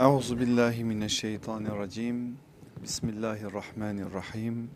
[0.00, 2.38] Euzu billahi mineşşeytanirracim.
[2.82, 4.70] Bismillahirrahmanirrahim.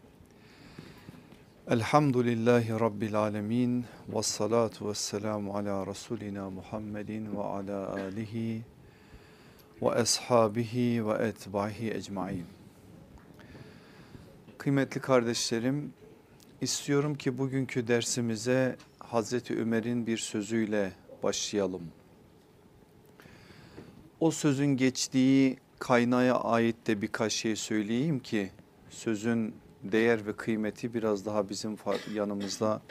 [1.70, 8.62] Elhamdülillahi rabbil alamin ve salatu vesselamu ala rasulina Muhammedin ve ala alihi
[9.82, 12.46] ve ashabihi ve etbahi ecmaîn.
[14.58, 15.92] Kıymetli kardeşlerim,
[16.60, 21.82] istiyorum ki bugünkü dersimize Hazreti Ömer'in bir sözüyle başlayalım.
[24.24, 28.50] O sözün geçtiği kaynağa ait de birkaç şey söyleyeyim ki
[28.90, 31.76] sözün değer ve kıymeti biraz daha bizim
[32.14, 32.82] yanımızda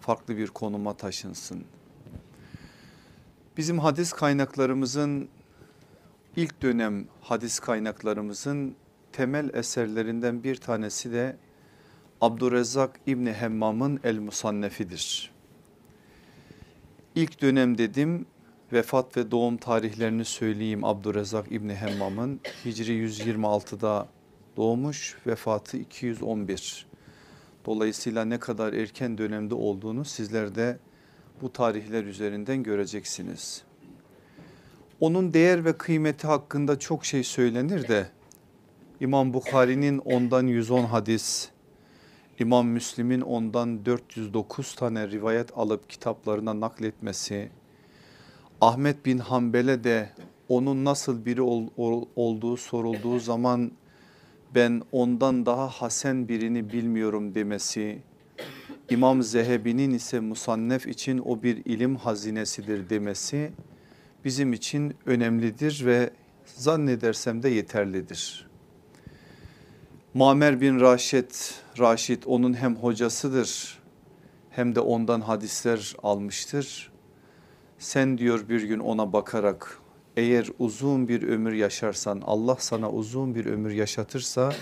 [0.00, 1.64] farklı bir konuma taşınsın.
[3.56, 5.28] Bizim hadis kaynaklarımızın
[6.36, 8.74] ilk dönem hadis kaynaklarımızın
[9.12, 11.36] temel eserlerinden bir tanesi de
[12.20, 15.30] Abdurrezzak İbni Hemmam'ın El Musannefidir.
[17.14, 18.26] İlk dönem dedim
[18.72, 24.08] vefat ve doğum tarihlerini söyleyeyim Abdurrezzak İbni Hemmam'ın Hicri 126'da
[24.56, 26.86] doğmuş vefatı 211.
[27.66, 30.78] Dolayısıyla ne kadar erken dönemde olduğunu sizler de
[31.42, 33.62] bu tarihler üzerinden göreceksiniz.
[35.00, 38.06] Onun değer ve kıymeti hakkında çok şey söylenir de
[39.00, 41.48] İmam Bukhari'nin ondan 110 hadis,
[42.38, 47.50] İmam Müslim'in ondan 409 tane rivayet alıp kitaplarına nakletmesi,
[48.60, 50.10] Ahmet bin Hanbel'e de
[50.48, 53.72] onun nasıl biri ol, ol, olduğu sorulduğu zaman
[54.54, 58.02] ben ondan daha hasen birini bilmiyorum demesi,
[58.90, 63.52] İmam Zehebi'nin ise musannef için o bir ilim hazinesidir demesi
[64.24, 66.10] bizim için önemlidir ve
[66.44, 68.48] zannedersem de yeterlidir.
[70.14, 71.30] Mamer bin Raşid,
[71.78, 73.78] Raşid onun hem hocasıdır
[74.50, 76.95] hem de ondan hadisler almıştır.
[77.78, 79.78] Sen diyor bir gün ona bakarak
[80.16, 84.52] eğer uzun bir ömür yaşarsan Allah sana uzun bir ömür yaşatırsa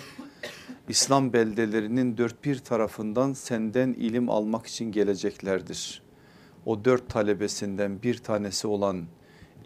[0.88, 6.02] İslam beldelerinin dört bir tarafından senden ilim almak için geleceklerdir.
[6.66, 9.04] O dört talebesinden bir tanesi olan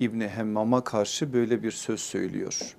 [0.01, 2.77] İbni Hemmam'a karşı böyle bir söz söylüyor.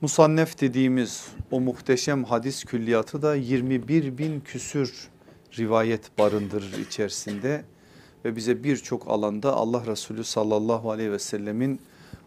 [0.00, 5.08] Musannef dediğimiz o muhteşem hadis külliyatı da 21 bin küsür
[5.58, 7.64] rivayet barındırır içerisinde
[8.24, 11.80] ve bize birçok alanda Allah Resulü sallallahu aleyhi ve sellemin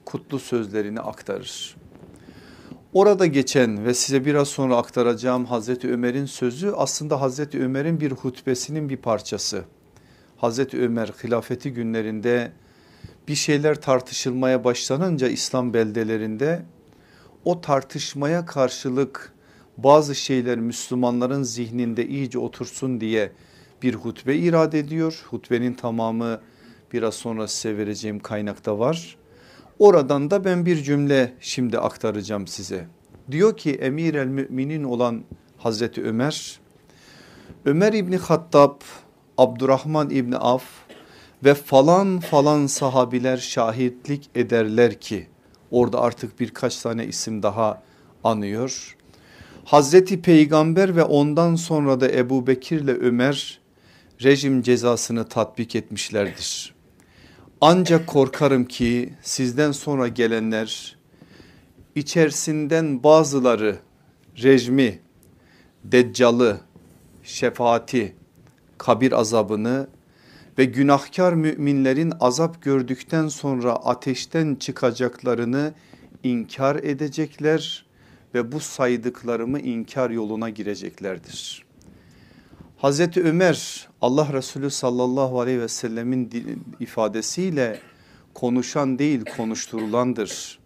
[0.05, 1.75] kutlu sözlerini aktarır.
[2.93, 8.89] Orada geçen ve size biraz sonra aktaracağım Hazreti Ömer'in sözü aslında Hazreti Ömer'in bir hutbesinin
[8.89, 9.63] bir parçası.
[10.37, 12.51] Hazreti Ömer hilafeti günlerinde
[13.27, 16.65] bir şeyler tartışılmaya başlanınca İslam beldelerinde
[17.45, 19.33] o tartışmaya karşılık
[19.77, 23.31] bazı şeyler Müslümanların zihninde iyice otursun diye
[23.81, 25.25] bir hutbe irade ediyor.
[25.29, 26.39] Hutbenin tamamı
[26.93, 29.17] biraz sonra size vereceğim kaynakta var.
[29.79, 32.87] Oradan da ben bir cümle şimdi aktaracağım size.
[33.31, 35.23] Diyor ki emir el müminin olan
[35.57, 36.59] Hazreti Ömer,
[37.65, 38.81] Ömer İbni Hattab,
[39.37, 40.63] Abdurrahman İbni Af
[41.43, 45.27] ve falan falan sahabiler şahitlik ederler ki
[45.71, 47.83] orada artık birkaç tane isim daha
[48.23, 48.95] anıyor.
[49.65, 53.58] Hazreti Peygamber ve ondan sonra da Ebu Bekir ile Ömer
[54.23, 56.75] rejim cezasını tatbik etmişlerdir.
[57.61, 60.97] Ancak korkarım ki sizden sonra gelenler
[61.95, 63.79] içerisinden bazıları
[64.43, 64.99] rejimi,
[65.83, 66.61] deccalı,
[67.23, 68.15] şefaati,
[68.77, 69.87] kabir azabını
[70.57, 75.73] ve günahkar müminlerin azap gördükten sonra ateşten çıkacaklarını
[76.23, 77.85] inkar edecekler
[78.33, 81.68] ve bu saydıklarımı inkar yoluna gireceklerdir.
[82.81, 86.31] Hazreti Ömer Allah Resulü sallallahu aleyhi ve sellemin
[86.79, 87.79] ifadesiyle
[88.33, 90.59] konuşan değil konuşturulandır.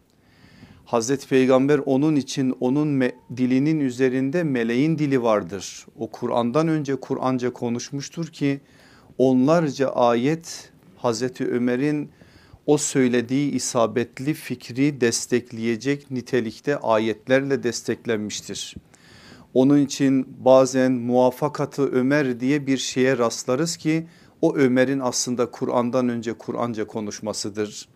[0.86, 3.02] Hazreti Peygamber onun için onun
[3.38, 5.86] dilinin üzerinde meleğin dili vardır.
[6.00, 8.62] O Kur'an'dan önce Kur'anca konuşmuştur ki
[9.18, 12.10] onlarca ayet Hazreti Ömer'in
[12.66, 18.76] o söylediği isabetli fikri destekleyecek nitelikte ayetlerle desteklenmiştir.
[19.54, 24.08] Onun için bazen muvaffakatı Ömer diye bir şeye rastlarız ki
[24.42, 27.88] o Ömer'in aslında Kur'an'dan önce Kur'anca konuşmasıdır.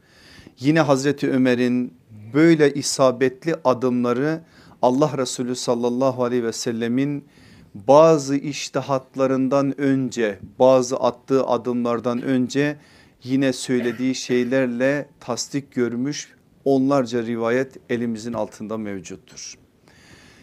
[0.59, 1.93] Yine Hazreti Ömer'in
[2.33, 4.41] böyle isabetli adımları
[4.81, 7.25] Allah Resulü sallallahu aleyhi ve sellemin
[7.73, 12.77] bazı iştihatlarından önce bazı attığı adımlardan önce
[13.23, 16.33] yine söylediği şeylerle tasdik görmüş
[16.65, 19.66] onlarca rivayet elimizin altında mevcuttur.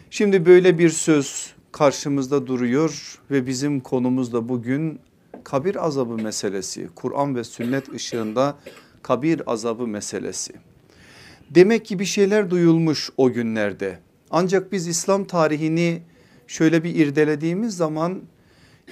[0.09, 4.99] Şimdi böyle bir söz karşımızda duruyor ve bizim konumuz da bugün
[5.43, 6.89] kabir azabı meselesi.
[6.95, 8.57] Kur'an ve sünnet ışığında
[9.03, 10.53] kabir azabı meselesi.
[11.49, 13.99] Demek ki bir şeyler duyulmuş o günlerde.
[14.31, 16.01] Ancak biz İslam tarihini
[16.47, 18.21] şöyle bir irdelediğimiz zaman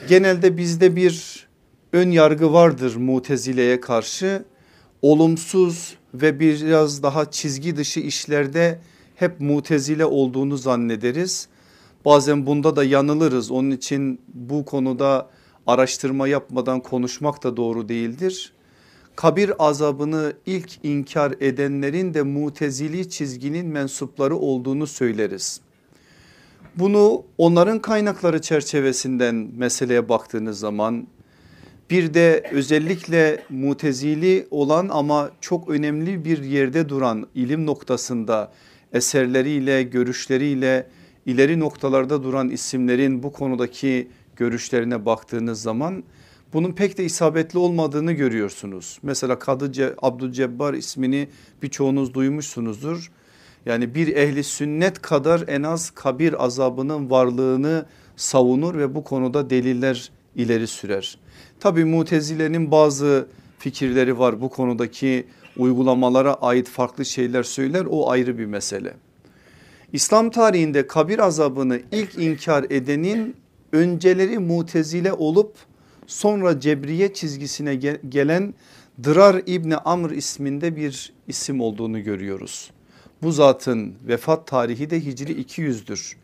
[0.08, 1.48] genelde bizde bir
[1.94, 4.46] ön yargı vardır mutezileye karşı.
[5.02, 8.80] Olumsuz ve biraz daha çizgi dışı işlerde
[9.16, 11.48] hep mutezile olduğunu zannederiz.
[12.06, 13.52] Bazen bunda da yanılırız.
[13.52, 15.30] Onun için bu konuda
[15.68, 18.54] araştırma yapmadan konuşmak da doğru değildir.
[19.16, 25.62] Kabir azabını ilk inkar edenlerin de mutezili çizginin mensupları olduğunu söyleriz.
[26.76, 31.08] Bunu onların kaynakları çerçevesinden meseleye baktığınız zaman
[31.90, 38.52] bir de özellikle mutezili olan ama çok önemli bir yerde duran ilim noktasında
[38.94, 40.88] eserleriyle görüşleriyle
[41.26, 46.04] ileri noktalarda duran isimlerin bu konudaki görüşlerine baktığınız zaman
[46.54, 49.00] bunun pek de isabetli olmadığını görüyorsunuz.
[49.04, 51.28] Mesela Kadı Abdülcebbar ismini
[51.64, 53.12] birçoğunuz duymuşsunuzdur.
[53.66, 57.86] Yani bir ehli sünnet kadar en az kabir azabının varlığını
[58.16, 61.18] savunur ve bu konuda deliller ileri sürer.
[61.60, 63.28] Tabi mutezilenin bazı
[63.60, 65.28] fikirleri var bu konudaki
[65.58, 68.94] uygulamalara ait farklı şeyler söyler o ayrı bir mesele.
[69.94, 73.36] İslam tarihinde kabir azabını ilk inkar edenin
[73.72, 75.56] önceleri mutezile olup
[76.08, 77.76] sonra cebriye çizgisine
[78.10, 78.54] gelen
[79.04, 82.72] Dırar İbni Amr isminde bir isim olduğunu görüyoruz.
[83.22, 86.16] Bu zatın vefat tarihi de Hicri 200'dür.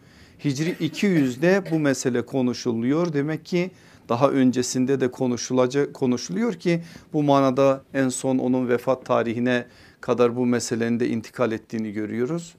[0.45, 3.13] Hicri 200'de bu mesele konuşuluyor.
[3.13, 3.71] Demek ki
[4.09, 6.83] daha öncesinde de konuşulacak konuşuluyor ki
[7.13, 9.65] bu manada en son onun vefat tarihine
[10.01, 12.55] kadar bu meselenin de intikal ettiğini görüyoruz.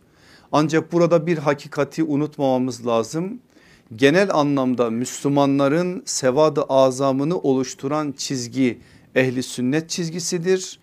[0.52, 3.40] Ancak burada bir hakikati unutmamamız lazım.
[3.96, 8.80] Genel anlamda Müslümanların sevadı azamını oluşturan çizgi
[9.14, 10.80] ehli sünnet çizgisidir.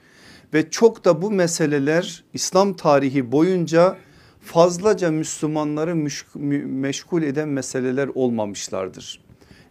[0.54, 3.98] Ve çok da bu meseleler İslam tarihi boyunca
[4.42, 5.96] fazlaca Müslümanları
[6.66, 9.27] meşgul eden meseleler olmamışlardır.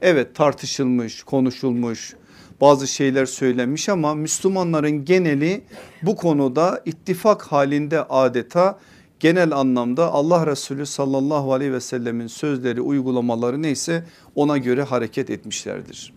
[0.06, 2.14] Evet tartışılmış, konuşulmuş,
[2.60, 5.64] bazı şeyler söylenmiş ama Müslümanların geneli
[6.02, 8.78] bu konuda ittifak halinde adeta
[9.20, 14.04] genel anlamda Allah Resulü sallallahu aleyhi ve sellemin sözleri uygulamaları neyse
[14.34, 16.14] ona göre hareket etmişlerdir.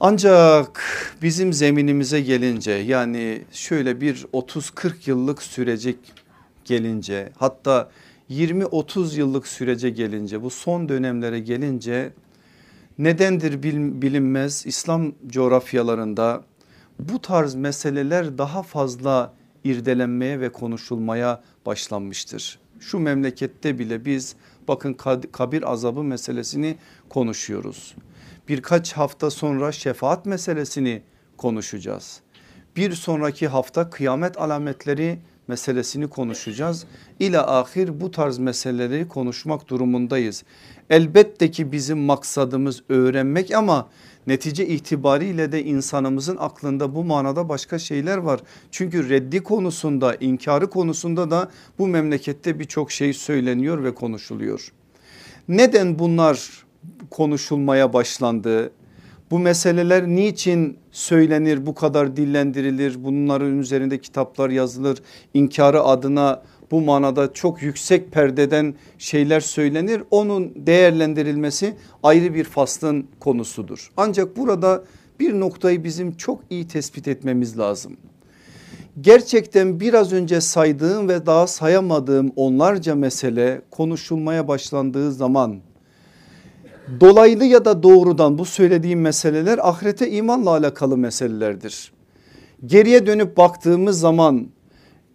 [0.00, 0.84] Ancak
[1.22, 5.96] bizim zeminimize gelince yani şöyle bir 30-40 yıllık sürecek
[6.64, 7.90] gelince hatta
[8.30, 12.12] 20-30 yıllık sürece gelince bu son dönemlere gelince
[13.02, 13.62] nedendir
[14.02, 16.44] bilinmez İslam coğrafyalarında
[16.98, 19.34] bu tarz meseleler daha fazla
[19.64, 22.58] irdelenmeye ve konuşulmaya başlanmıştır.
[22.80, 24.36] Şu memlekette bile biz
[24.68, 24.96] bakın
[25.32, 26.76] kabir azabı meselesini
[27.08, 27.94] konuşuyoruz.
[28.48, 31.02] Birkaç hafta sonra şefaat meselesini
[31.36, 32.20] konuşacağız.
[32.76, 35.18] Bir sonraki hafta kıyamet alametleri
[35.52, 36.84] meselesini konuşacağız.
[37.20, 40.44] İla ahir bu tarz meseleleri konuşmak durumundayız.
[40.90, 43.88] Elbette ki bizim maksadımız öğrenmek ama
[44.26, 48.40] netice itibariyle de insanımızın aklında bu manada başka şeyler var.
[48.70, 54.72] Çünkü reddi konusunda inkarı konusunda da bu memlekette birçok şey söyleniyor ve konuşuluyor.
[55.48, 56.64] Neden bunlar
[57.10, 58.72] konuşulmaya başlandı?
[59.32, 64.98] Bu meseleler niçin söylenir bu kadar dillendirilir bunların üzerinde kitaplar yazılır
[65.34, 70.02] inkarı adına bu manada çok yüksek perdeden şeyler söylenir.
[70.10, 73.92] Onun değerlendirilmesi ayrı bir faslın konusudur.
[73.96, 74.84] Ancak burada
[75.20, 77.96] bir noktayı bizim çok iyi tespit etmemiz lazım.
[79.00, 85.60] Gerçekten biraz önce saydığım ve daha sayamadığım onlarca mesele konuşulmaya başlandığı zaman
[87.00, 91.92] dolaylı ya da doğrudan bu söylediğim meseleler ahirete imanla alakalı meselelerdir.
[92.66, 94.48] Geriye dönüp baktığımız zaman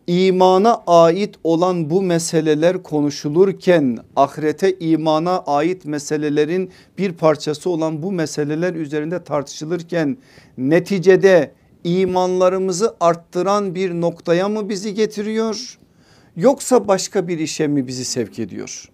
[0.07, 8.73] imana ait olan bu meseleler konuşulurken ahirete imana ait meselelerin bir parçası olan bu meseleler
[8.73, 10.17] üzerinde tartışılırken
[10.57, 11.51] neticede
[11.83, 15.79] imanlarımızı arttıran bir noktaya mı bizi getiriyor
[16.35, 18.89] yoksa başka bir işe mi bizi sevk ediyor?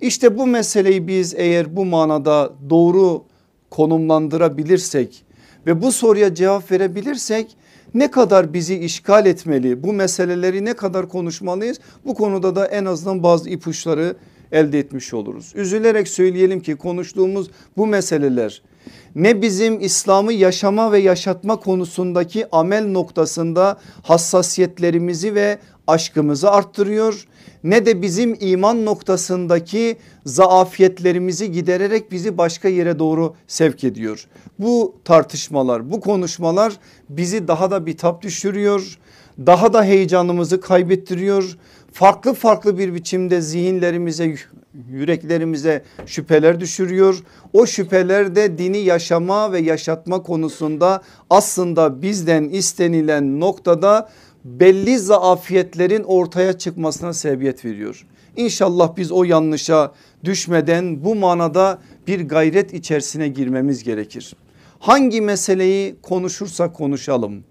[0.00, 3.24] İşte bu meseleyi biz eğer bu manada doğru
[3.70, 5.24] konumlandırabilirsek
[5.66, 7.56] ve bu soruya cevap verebilirsek
[7.94, 13.22] ne kadar bizi işgal etmeli bu meseleleri ne kadar konuşmalıyız bu konuda da en azından
[13.22, 14.16] bazı ipuçları
[14.52, 15.52] elde etmiş oluruz.
[15.54, 18.62] Üzülerek söyleyelim ki konuştuğumuz bu meseleler
[19.14, 27.26] ne bizim İslam'ı yaşama ve yaşatma konusundaki amel noktasında hassasiyetlerimizi ve aşkımızı arttırıyor
[27.64, 34.26] ne de bizim iman noktasındaki zaafiyetlerimizi gidererek bizi başka yere doğru sevk ediyor.
[34.58, 36.72] Bu tartışmalar bu konuşmalar
[37.08, 38.98] bizi daha da bitap düşürüyor
[39.46, 41.58] daha da heyecanımızı kaybettiriyor.
[41.92, 44.34] Farklı farklı bir biçimde zihinlerimize
[44.90, 47.22] yüreklerimize şüpheler düşürüyor.
[47.52, 54.08] O şüpheler de dini yaşama ve yaşatma konusunda aslında bizden istenilen noktada
[54.44, 58.06] belli zaafiyetlerin ortaya çıkmasına sebebiyet veriyor.
[58.36, 59.92] İnşallah biz o yanlışa
[60.24, 64.36] düşmeden bu manada bir gayret içerisine girmemiz gerekir.
[64.78, 67.44] Hangi meseleyi konuşursak konuşalım.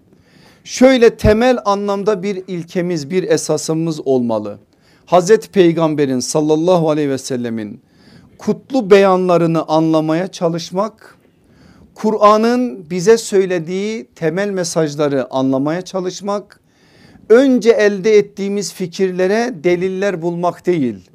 [0.64, 4.58] Şöyle temel anlamda bir ilkemiz bir esasımız olmalı.
[5.06, 7.80] Hazreti Peygamber'in sallallahu aleyhi ve sellemin
[8.38, 11.16] kutlu beyanlarını anlamaya çalışmak,
[11.94, 16.59] Kur'an'ın bize söylediği temel mesajları anlamaya çalışmak,
[17.30, 21.10] önce elde ettiğimiz fikirlere deliller bulmak değil,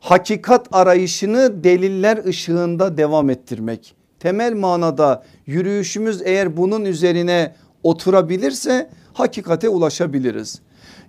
[0.00, 3.94] hakikat arayışını deliller ışığında devam ettirmek.
[4.20, 10.60] Temel manada yürüyüşümüz eğer bunun üzerine oturabilirse hakikate ulaşabiliriz.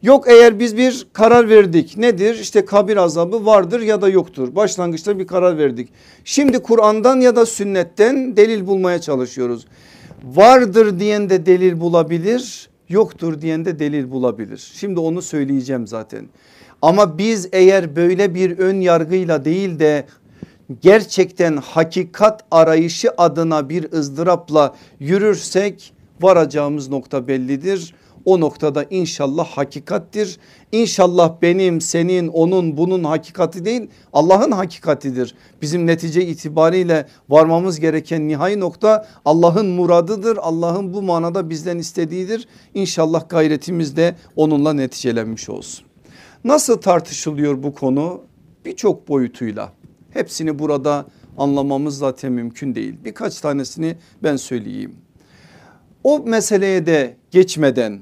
[0.01, 5.19] Yok eğer biz bir karar verdik nedir işte kabir azabı vardır ya da yoktur başlangıçta
[5.19, 5.89] bir karar verdik.
[6.25, 9.65] Şimdi Kur'an'dan ya da sünnetten delil bulmaya çalışıyoruz.
[10.23, 14.71] Vardır diyen de delil bulabilir yoktur diyen de delil bulabilir.
[14.75, 16.25] Şimdi onu söyleyeceğim zaten.
[16.81, 20.05] Ama biz eğer böyle bir ön yargıyla değil de
[20.81, 27.93] gerçekten hakikat arayışı adına bir ızdırapla yürürsek varacağımız nokta bellidir.
[28.25, 30.37] O noktada inşallah hakikattir.
[30.71, 35.35] İnşallah benim senin onun bunun hakikati değil Allah'ın hakikatidir.
[35.61, 40.37] Bizim netice itibariyle varmamız gereken nihai nokta Allah'ın muradıdır.
[40.41, 42.47] Allah'ın bu manada bizden istediğidir.
[42.73, 45.85] İnşallah gayretimiz de onunla neticelenmiş olsun.
[46.43, 48.21] Nasıl tartışılıyor bu konu?
[48.65, 49.73] Birçok boyutuyla.
[50.09, 51.05] Hepsini burada
[51.37, 52.95] anlamamız zaten mümkün değil.
[53.05, 54.95] Birkaç tanesini ben söyleyeyim.
[56.03, 57.99] O meseleye de geçmeden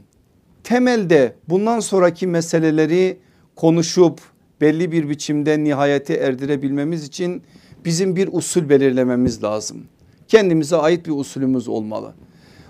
[0.69, 3.17] temelde bundan sonraki meseleleri
[3.55, 4.19] konuşup
[4.61, 7.43] belli bir biçimde nihayete erdirebilmemiz için
[7.85, 9.83] bizim bir usul belirlememiz lazım.
[10.27, 12.13] Kendimize ait bir usulümüz olmalı.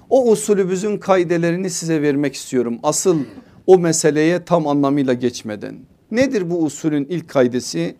[0.09, 2.79] O usulümüzün kaidelerini size vermek istiyorum.
[2.83, 3.19] Asıl
[3.67, 5.75] o meseleye tam anlamıyla geçmeden.
[6.11, 7.95] Nedir bu usulün ilk kaidesi?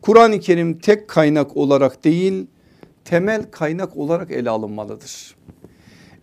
[0.00, 2.46] Kur'an-ı Kerim tek kaynak olarak değil
[3.04, 5.34] temel kaynak olarak ele alınmalıdır.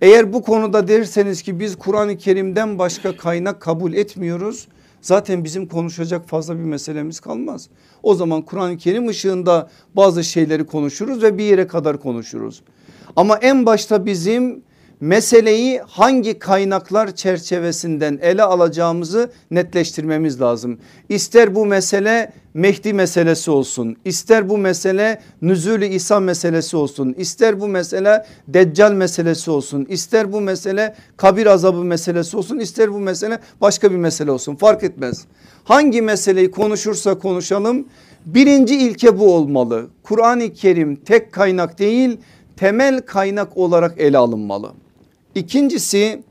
[0.01, 4.67] Eğer bu konuda derseniz ki biz Kur'an-ı Kerim'den başka kaynak kabul etmiyoruz.
[5.01, 7.69] Zaten bizim konuşacak fazla bir meselemiz kalmaz.
[8.03, 12.61] O zaman Kur'an-ı Kerim ışığında bazı şeyleri konuşuruz ve bir yere kadar konuşuruz.
[13.15, 14.63] Ama en başta bizim
[14.99, 20.79] meseleyi hangi kaynaklar çerçevesinden ele alacağımızı netleştirmemiz lazım.
[21.09, 27.67] İster bu mesele Mehdi meselesi olsun, ister bu mesele Nüzulü İsa meselesi olsun, ister bu
[27.67, 33.91] mesele Deccal meselesi olsun, ister bu mesele kabir azabı meselesi olsun, ister bu mesele başka
[33.91, 35.25] bir mesele olsun fark etmez.
[35.63, 37.85] Hangi meseleyi konuşursa konuşalım
[38.25, 39.87] birinci ilke bu olmalı.
[40.03, 42.17] Kur'an-ı Kerim tek kaynak değil
[42.55, 44.71] temel kaynak olarak ele alınmalı.
[45.37, 46.23] İkincisi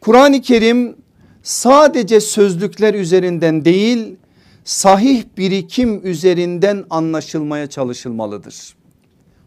[0.00, 0.96] Kur'an-ı Kerim
[1.42, 4.16] sadece sözlükler üzerinden değil
[4.64, 8.74] sahih birikim üzerinden anlaşılmaya çalışılmalıdır.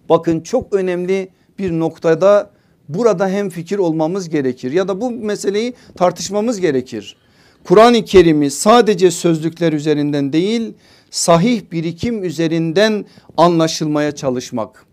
[0.10, 2.52] Bakın çok önemli bir noktada
[2.90, 7.18] burada hem fikir olmamız gerekir ya da bu meseleyi tartışmamız gerekir.
[7.64, 10.74] Kur'an-ı Kerim'i sadece sözlükler üzerinden değil
[11.12, 13.06] sahih birikim üzerinden
[13.38, 14.93] anlaşılmaya çalışmak.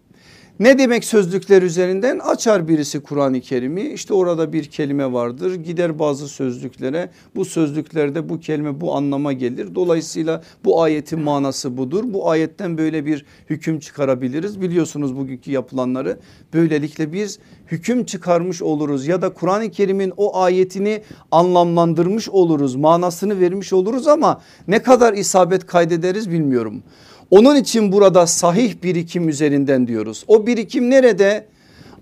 [0.61, 6.29] Ne demek sözlükler üzerinden açar birisi Kur'an-ı Kerim'i işte orada bir kelime vardır gider bazı
[6.29, 9.75] sözlüklere bu sözlüklerde bu kelime bu anlama gelir.
[9.75, 16.19] Dolayısıyla bu ayetin manası budur bu ayetten böyle bir hüküm çıkarabiliriz biliyorsunuz bugünkü yapılanları
[16.55, 23.73] böylelikle biz hüküm çıkarmış oluruz ya da Kur'an-ı Kerim'in o ayetini anlamlandırmış oluruz manasını vermiş
[23.73, 26.83] oluruz ama ne kadar isabet kaydederiz bilmiyorum.
[27.31, 30.25] Onun için burada sahih birikim üzerinden diyoruz.
[30.29, 31.47] O birikim nerede?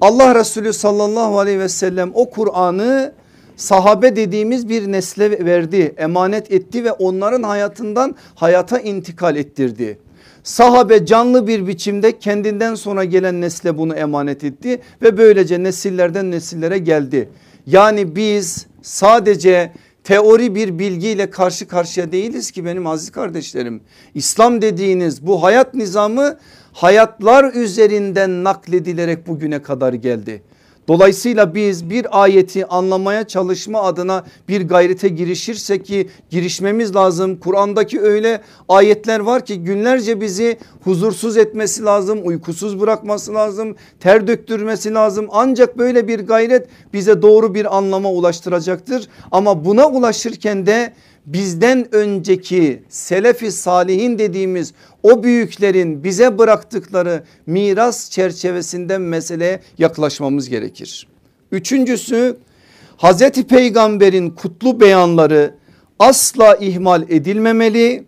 [0.01, 3.13] Allah Resulü sallallahu aleyhi ve sellem o Kur'an'ı
[3.57, 9.99] sahabe dediğimiz bir nesle verdi, emanet etti ve onların hayatından hayata intikal ettirdi.
[10.43, 16.79] Sahabe canlı bir biçimde kendinden sonra gelen nesle bunu emanet etti ve böylece nesillerden nesillere
[16.79, 17.29] geldi.
[17.67, 19.73] Yani biz sadece
[20.09, 23.81] teori bir bilgiyle karşı karşıya değiliz ki benim aziz kardeşlerim.
[24.15, 26.39] İslam dediğiniz bu hayat nizamı
[26.73, 30.43] hayatlar üzerinden nakledilerek bugüne kadar geldi.
[30.89, 37.41] Dolayısıyla biz bir ayeti anlamaya çalışma adına bir gayrete girişirsek ki girişmemiz lazım.
[37.41, 44.95] Kur'an'daki öyle ayetler var ki günlerce bizi huzursuz etmesi lazım, uykusuz bırakması lazım, ter döktürmesi
[44.95, 45.29] lazım.
[45.31, 49.09] Ancak böyle bir gayret bize doğru bir anlama ulaştıracaktır.
[49.33, 50.93] Ama buna ulaşırken de
[51.27, 54.75] bizden önceki selefi salihin dediğimiz
[55.09, 61.09] o büyüklerin bize bıraktıkları miras çerçevesinden meseleye yaklaşmamız gerekir.
[61.53, 62.37] Üçüncüsü
[62.97, 65.55] Hazreti Peygamber'in kutlu beyanları
[65.99, 68.05] asla ihmal edilmemeli.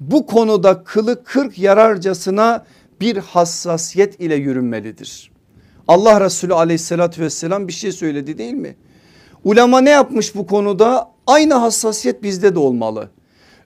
[0.00, 2.64] Bu konuda kılı kırk yararcasına
[3.00, 5.32] bir hassasiyet ile yürünmelidir.
[5.88, 8.76] Allah Resulü aleyhissalatü vesselam bir şey söyledi değil mi?
[9.44, 11.10] Ulema ne yapmış bu konuda?
[11.26, 13.10] Aynı hassasiyet bizde de olmalı.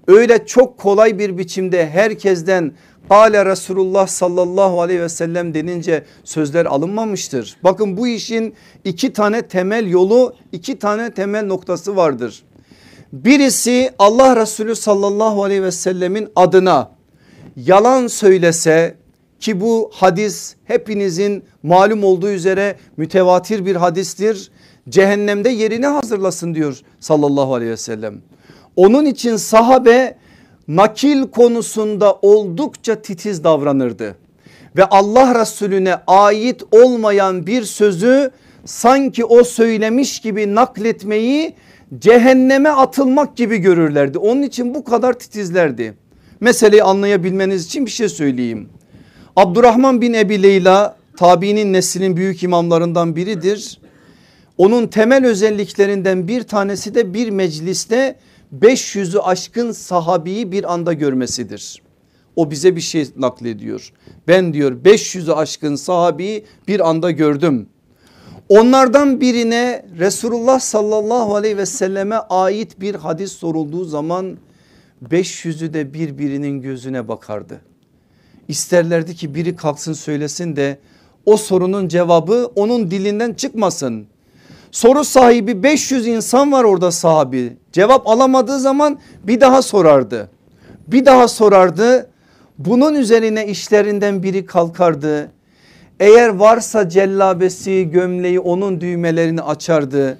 [0.09, 2.73] Öyle çok kolay bir biçimde herkesten
[3.09, 7.57] Kale Resulullah sallallahu aleyhi ve sellem denince sözler alınmamıştır.
[7.65, 12.43] Bakın bu işin iki tane temel yolu iki tane temel noktası vardır.
[13.13, 16.91] Birisi Allah Resulü sallallahu aleyhi ve sellemin adına
[17.57, 18.95] yalan söylese
[19.41, 24.51] ki bu hadis hepinizin malum olduğu üzere mütevatir bir hadistir.
[24.89, 28.23] Cehennemde yerini hazırlasın diyor sallallahu aleyhi ve sellem.
[28.77, 30.17] Onun için sahabe
[30.69, 34.17] nakil konusunda oldukça titiz davranırdı.
[34.77, 38.31] Ve Allah Resulüne ait olmayan bir sözü
[38.65, 41.55] sanki o söylemiş gibi nakletmeyi
[41.99, 44.19] cehenneme atılmak gibi görürlerdi.
[44.19, 45.95] Onun için bu kadar titizlerdi.
[46.41, 48.69] Meseleyi anlayabilmeniz için bir şey söyleyeyim.
[49.37, 53.81] Abdurrahman bin Ebi Leyla tabiinin neslinin büyük imamlarından biridir.
[54.59, 58.17] Onun temel özelliklerinden bir tanesi de bir mecliste
[58.61, 61.83] 500'ü aşkın sahabiyi bir anda görmesidir.
[62.37, 63.93] O bize bir şey naklediyor.
[64.29, 67.69] Ben diyor 500'ü aşkın sahabiyi bir anda gördüm.
[68.49, 74.39] Onlardan birine Resulullah sallallahu aleyhi ve selleme ait bir hadis sorulduğu zaman
[75.11, 77.61] 500'ü de birbirinin gözüne bakardı.
[78.49, 80.79] İsterlerdi ki biri kalksın söylesin de
[81.27, 84.07] o sorunun cevabı onun dilinden çıkmasın.
[84.77, 87.57] Soru sahibi 500 insan var orada sahabi.
[87.73, 90.31] Cevap alamadığı zaman bir daha sorardı.
[90.87, 92.11] Bir daha sorardı.
[92.59, 95.31] Bunun üzerine işlerinden biri kalkardı.
[96.01, 100.19] Eğer varsa cellabesi gömleği onun düğmelerini açardı.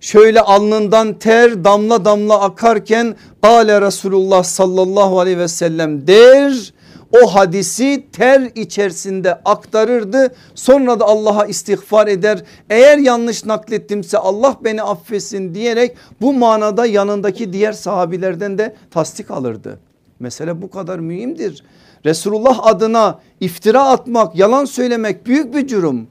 [0.00, 6.72] Şöyle alnından ter damla damla akarken Kale Resulullah sallallahu aleyhi ve sellem der
[7.12, 10.34] o hadisi ter içerisinde aktarırdı.
[10.54, 12.42] Sonra da Allah'a istiğfar eder.
[12.70, 19.78] Eğer yanlış naklettimse Allah beni affetsin diyerek bu manada yanındaki diğer sahabilerden de tasdik alırdı.
[20.20, 21.64] Mesele bu kadar mühimdir.
[22.04, 26.06] Resulullah adına iftira atmak, yalan söylemek büyük bir cürüm.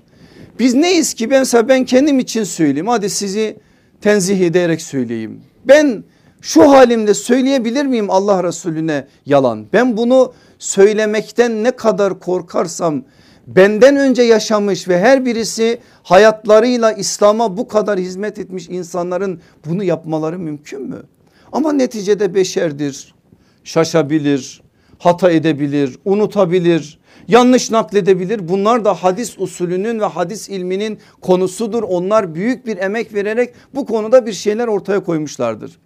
[0.59, 1.31] Biz neyiz ki?
[1.31, 2.87] Ben mesela ben kendim için söyleyeyim.
[2.87, 3.57] Hadi sizi
[4.01, 5.41] tenzih ederek söyleyeyim.
[5.65, 6.03] Ben
[6.41, 9.65] şu halimde söyleyebilir miyim Allah Resulüne yalan?
[9.73, 13.03] Ben bunu söylemekten ne kadar korkarsam
[13.47, 20.39] benden önce yaşamış ve her birisi hayatlarıyla İslam'a bu kadar hizmet etmiş insanların bunu yapmaları
[20.39, 21.03] mümkün mü?
[21.51, 23.13] Ama neticede beşerdir,
[23.63, 24.61] şaşabilir,
[24.99, 28.47] hata edebilir, unutabilir, yanlış nakledebilir.
[28.47, 31.83] Bunlar da hadis usulünün ve hadis ilminin konusudur.
[31.83, 35.79] Onlar büyük bir emek vererek bu konuda bir şeyler ortaya koymuşlardır.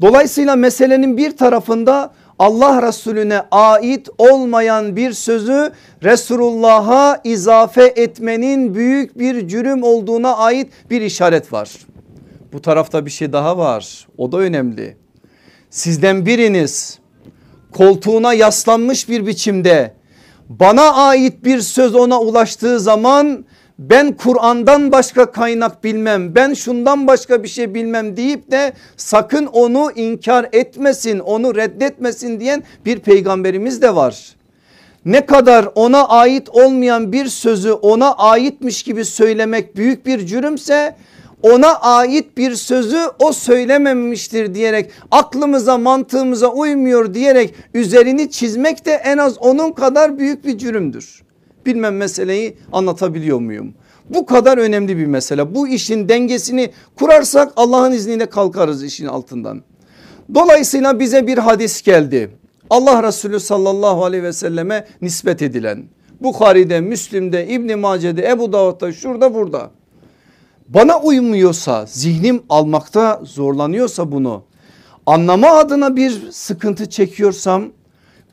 [0.00, 5.72] Dolayısıyla meselenin bir tarafında Allah Resulüne ait olmayan bir sözü
[6.02, 11.70] Resulullah'a izafe etmenin büyük bir cürüm olduğuna ait bir işaret var.
[12.52, 14.96] Bu tarafta bir şey daha var o da önemli.
[15.70, 16.98] Sizden biriniz
[17.72, 19.94] koltuğuna yaslanmış bir biçimde
[20.48, 23.44] bana ait bir söz ona ulaştığı zaman
[23.78, 29.92] ben Kur'an'dan başka kaynak bilmem ben şundan başka bir şey bilmem deyip de sakın onu
[29.94, 34.36] inkar etmesin onu reddetmesin diyen bir peygamberimiz de var.
[35.04, 40.96] Ne kadar ona ait olmayan bir sözü ona aitmiş gibi söylemek büyük bir cürümse
[41.42, 49.18] ona ait bir sözü o söylememiştir diyerek aklımıza mantığımıza uymuyor diyerek üzerini çizmek de en
[49.18, 51.27] az onun kadar büyük bir cürümdür.
[51.68, 53.74] Bilmem meseleyi anlatabiliyor muyum?
[54.10, 55.54] Bu kadar önemli bir mesele.
[55.54, 59.62] Bu işin dengesini kurarsak Allah'ın izniyle kalkarız işin altından.
[60.34, 62.30] Dolayısıyla bize bir hadis geldi.
[62.70, 65.84] Allah Resulü sallallahu aleyhi ve selleme nispet edilen.
[66.20, 69.70] Bukhari'de, Müslim'de, İbn Mace'de, Ebu Davud'da, şurada burada.
[70.68, 74.42] Bana uymuyorsa, zihnim almakta zorlanıyorsa bunu
[75.06, 77.64] anlama adına bir sıkıntı çekiyorsam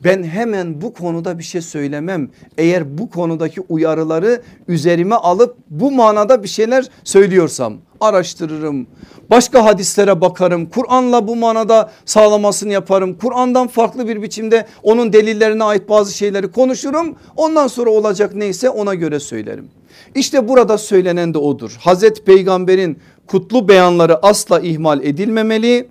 [0.04, 2.30] ben hemen bu konuda bir şey söylemem.
[2.58, 8.86] Eğer bu konudaki uyarıları üzerime alıp bu manada bir şeyler söylüyorsam araştırırım.
[9.30, 10.66] Başka hadislere bakarım.
[10.66, 13.18] Kur'an'la bu manada sağlamasını yaparım.
[13.18, 17.16] Kur'an'dan farklı bir biçimde onun delillerine ait bazı şeyleri konuşurum.
[17.36, 19.68] Ondan sonra olacak neyse ona göre söylerim.
[20.14, 21.76] İşte burada söylenen de odur.
[21.80, 25.88] Hazreti Peygamber'in kutlu beyanları asla ihmal edilmemeli.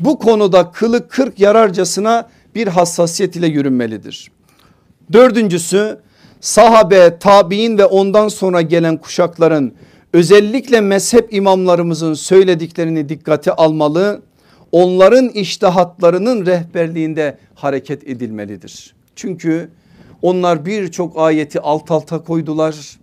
[0.00, 4.30] Bu konuda kılı kırk yararcasına bir hassasiyet ile yürünmelidir.
[5.12, 5.98] Dördüncüsü
[6.40, 9.74] sahabe, tabi'in ve ondan sonra gelen kuşakların
[10.12, 14.22] özellikle mezhep imamlarımızın söylediklerini dikkate almalı.
[14.72, 18.94] Onların iştihatlarının rehberliğinde hareket edilmelidir.
[19.16, 19.70] Çünkü
[20.22, 22.98] onlar birçok ayeti alt alta koydular.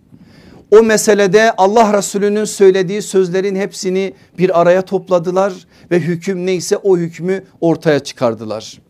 [0.70, 5.52] O meselede Allah Resulü'nün söylediği sözlerin hepsini bir araya topladılar
[5.90, 8.83] ve hüküm neyse o hükmü ortaya çıkardılar.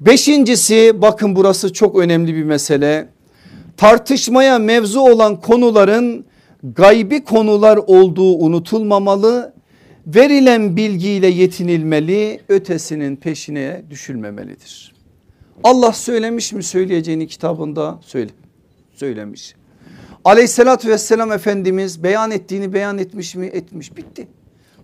[0.00, 3.08] Beşincisi bakın burası çok önemli bir mesele.
[3.76, 6.24] Tartışmaya mevzu olan konuların
[6.62, 9.52] gaybi konular olduğu unutulmamalı.
[10.06, 14.94] Verilen bilgiyle yetinilmeli ötesinin peşine düşülmemelidir.
[15.64, 18.30] Allah söylemiş mi söyleyeceğini kitabında söyle,
[18.94, 19.54] söylemiş.
[20.24, 24.28] Aleyhissalatü vesselam Efendimiz beyan ettiğini beyan etmiş mi etmiş bitti.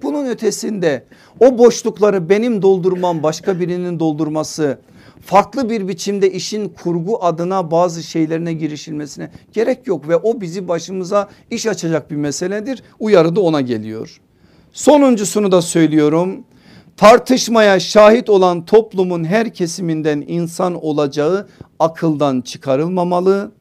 [0.02, 1.04] Bunun ötesinde
[1.40, 4.78] o boşlukları benim doldurmam başka birinin doldurması
[5.26, 11.28] farklı bir biçimde işin kurgu adına bazı şeylerine girişilmesine gerek yok ve o bizi başımıza
[11.50, 12.82] iş açacak bir meseledir.
[13.00, 14.20] Uyarı da ona geliyor.
[14.72, 16.44] Sonuncusunu da söylüyorum.
[16.96, 23.52] Tartışmaya şahit olan toplumun her kesiminden insan olacağı akıldan çıkarılmamalı.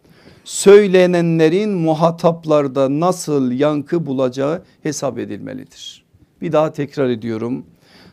[0.44, 6.04] Söylenenlerin muhataplarda nasıl yankı bulacağı hesap edilmelidir.
[6.42, 7.66] Bir daha tekrar ediyorum.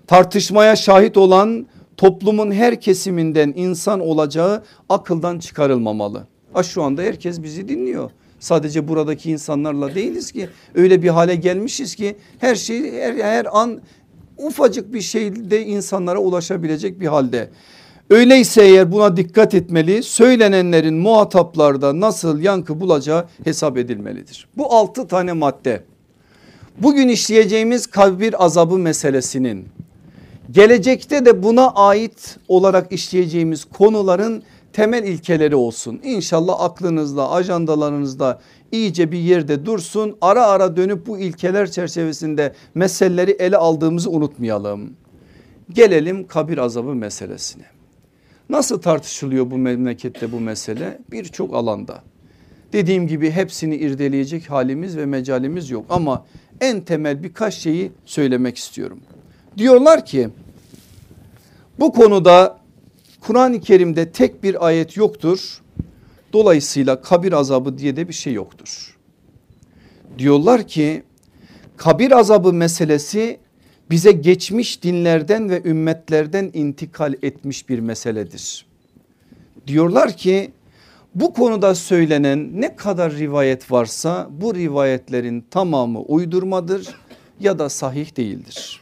[0.07, 1.67] Tartışmaya şahit olan
[2.01, 6.27] toplumun her kesiminden insan olacağı akıldan çıkarılmamalı.
[6.53, 8.11] Ha şu anda herkes bizi dinliyor.
[8.39, 13.81] Sadece buradaki insanlarla değiliz ki öyle bir hale gelmişiz ki her şey her, her an
[14.39, 17.51] ufacık bir şeyde insanlara ulaşabilecek bir halde.
[18.11, 24.49] Öyleyse eğer buna dikkat etmeli söylenenlerin muhataplarda nasıl yankı bulacağı hesap edilmelidir.
[24.57, 25.83] Bu altı tane madde
[26.79, 29.69] bugün işleyeceğimiz kabir azabı meselesinin
[30.51, 36.01] gelecekte de buna ait olarak işleyeceğimiz konuların temel ilkeleri olsun.
[36.05, 38.41] İnşallah aklınızda ajandalarınızda
[38.73, 40.17] iyice bir yerde dursun.
[40.21, 44.91] Ara ara dönüp bu ilkeler çerçevesinde meseleleri ele aldığımızı unutmayalım.
[45.73, 47.65] Gelelim kabir azabı meselesine.
[48.49, 50.99] Nasıl tartışılıyor bu memlekette bu mesele?
[51.11, 52.03] Birçok alanda.
[52.73, 56.27] Dediğim gibi hepsini irdeleyecek halimiz ve mecalimiz yok ama
[56.61, 59.01] en temel birkaç şeyi söylemek istiyorum.
[59.59, 60.29] Diyorlar ki
[61.79, 62.59] bu konuda
[63.21, 65.63] Kur'an-ı Kerim'de tek bir ayet yoktur.
[66.33, 68.97] Dolayısıyla kabir azabı diye de bir şey yoktur.
[70.19, 71.03] Diyorlar ki
[71.77, 73.41] kabir azabı meselesi
[73.91, 78.67] bize geçmiş dinlerden ve ümmetlerden intikal etmiş bir meseledir.
[79.67, 80.51] Diyorlar ki
[81.15, 86.89] bu konuda söylenen ne kadar rivayet varsa bu rivayetlerin tamamı uydurmadır
[87.41, 88.80] ya da sahih değildir.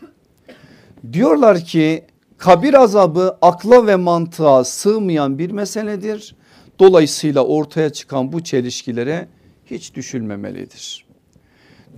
[1.13, 2.05] Diyorlar ki
[2.39, 6.37] kabir azabı akla ve mantığa sığmayan bir meseledir.
[6.79, 9.29] Dolayısıyla ortaya çıkan bu çelişkilere
[9.67, 11.07] hiç düşülmemelidir.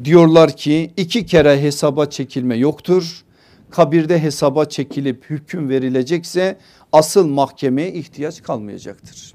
[0.04, 3.24] Diyorlar ki iki kere hesaba çekilme yoktur.
[3.70, 6.58] Kabirde hesaba çekilip hüküm verilecekse
[6.92, 9.34] asıl mahkemeye ihtiyaç kalmayacaktır.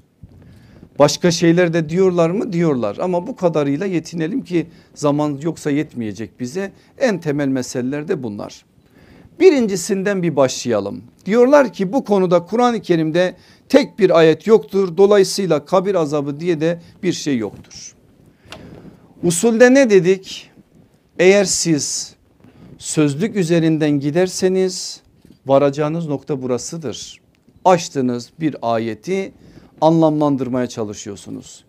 [0.98, 6.72] Başka şeyler de diyorlar mı diyorlar ama bu kadarıyla yetinelim ki zaman yoksa yetmeyecek bize.
[6.98, 8.64] En temel meseleler de bunlar.
[9.40, 11.02] Birincisinden bir başlayalım.
[11.26, 13.36] Diyorlar ki bu konuda Kur'an-ı Kerim'de
[13.68, 14.96] tek bir ayet yoktur.
[14.96, 17.94] Dolayısıyla kabir azabı diye de bir şey yoktur.
[19.22, 20.50] Usulde ne dedik?
[21.18, 22.14] Eğer siz
[22.78, 25.00] sözlük üzerinden giderseniz
[25.46, 27.20] varacağınız nokta burasıdır.
[27.64, 29.32] Açtınız bir ayeti
[29.80, 31.65] anlamlandırmaya çalışıyorsunuz.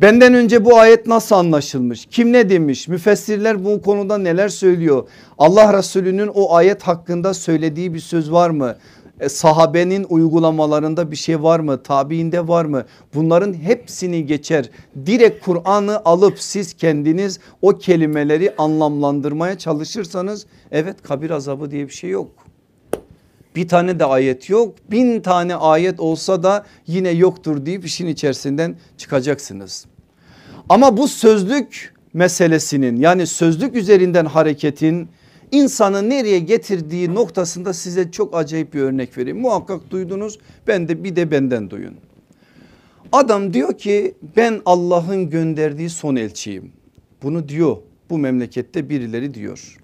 [0.00, 2.06] Benden önce bu ayet nasıl anlaşılmış?
[2.06, 2.88] Kim ne demiş?
[2.88, 5.08] Müfessirler bu konuda neler söylüyor?
[5.38, 8.76] Allah Resulü'nün o ayet hakkında söylediği bir söz var mı?
[9.20, 11.82] E, sahabenin uygulamalarında bir şey var mı?
[11.82, 12.84] Tabiinde var mı?
[13.14, 14.70] Bunların hepsini geçer.
[15.06, 22.10] Direkt Kur'an'ı alıp siz kendiniz o kelimeleri anlamlandırmaya çalışırsanız evet kabir azabı diye bir şey
[22.10, 22.41] yok.
[23.56, 24.74] Bir tane de ayet yok.
[24.90, 29.86] Bin tane ayet olsa da yine yoktur deyip işin içerisinden çıkacaksınız.
[30.68, 35.08] Ama bu sözlük meselesinin yani sözlük üzerinden hareketin
[35.50, 39.40] insanı nereye getirdiği noktasında size çok acayip bir örnek vereyim.
[39.40, 41.94] Muhakkak duydunuz ben de bir de benden duyun.
[43.12, 46.72] Adam diyor ki ben Allah'ın gönderdiği son elçiyim.
[47.22, 47.76] Bunu diyor
[48.10, 49.78] bu memlekette birileri diyor.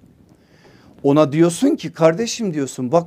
[1.02, 3.06] Ona diyorsun ki kardeşim diyorsun bak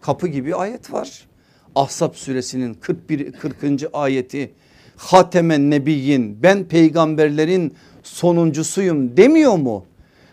[0.00, 1.26] kapı gibi ayet var.
[1.74, 3.56] Ahzab suresinin 41 40.
[3.92, 4.52] ayeti
[4.96, 9.84] Hatemen Nebiyyin ben peygamberlerin sonuncusuyum demiyor mu?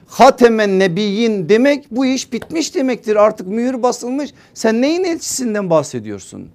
[0.07, 4.33] Hatemen Nebiyyin demek bu iş bitmiş demektir artık mühür basılmış.
[4.53, 6.49] Sen neyin elçisinden bahsediyorsun?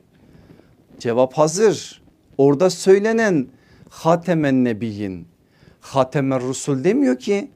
[0.99, 2.03] Cevap hazır.
[2.39, 3.47] Orada söylenen
[3.89, 5.27] Hatemen Nebiyyin.
[5.81, 7.51] Hatemen Rusul demiyor ki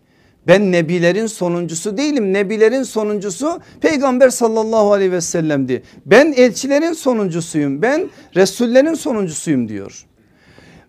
[0.47, 2.33] ben nebilerin sonuncusu değilim.
[2.33, 5.83] Nebilerin sonuncusu peygamber sallallahu aleyhi ve sellem'di.
[6.07, 7.83] Ben elçilerin sonuncusuyum.
[7.83, 10.07] Ben Resullerin sonuncusuyum diyor.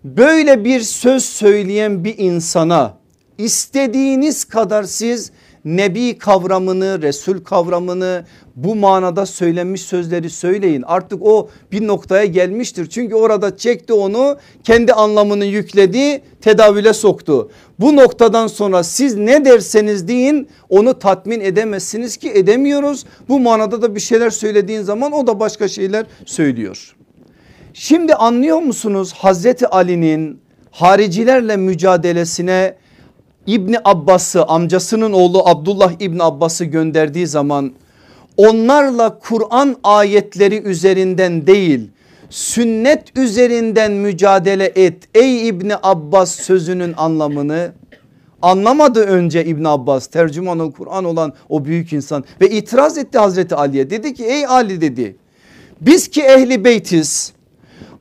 [0.04, 2.98] Böyle bir söz söyleyen bir insana
[3.38, 5.32] istediğiniz kadar siz
[5.66, 10.82] nebi kavramını, resul kavramını bu manada söylenmiş sözleri söyleyin.
[10.82, 12.90] Artık o bir noktaya gelmiştir.
[12.90, 17.52] Çünkü orada çekti onu kendi anlamını yükledi tedavüle soktu.
[17.80, 23.06] Bu noktadan sonra siz ne derseniz deyin onu tatmin edemezsiniz ki edemiyoruz.
[23.30, 26.96] Bu manada da bir şeyler söylediğin zaman o da başka şeyler söylüyor.
[27.74, 30.40] Şimdi anlıyor musunuz Hazreti Ali'nin
[30.72, 32.76] haricilerle mücadelesine
[33.48, 37.74] İbni Abbas'ı amcasının oğlu Abdullah İbni Abbas'ı gönderdiği zaman
[38.38, 41.90] onlarla Kur'an ayetleri üzerinden değil
[42.30, 47.72] sünnet üzerinden mücadele et ey İbni Abbas sözünün anlamını
[48.42, 50.08] anlamadı önce İbn Abbas.
[50.08, 53.90] Tercümanı Kur'an olan o büyük insan ve itiraz etti Hazreti Ali'ye.
[53.90, 55.16] Dedi ki ey Ali dedi
[55.82, 57.34] biz ki ehli beytiz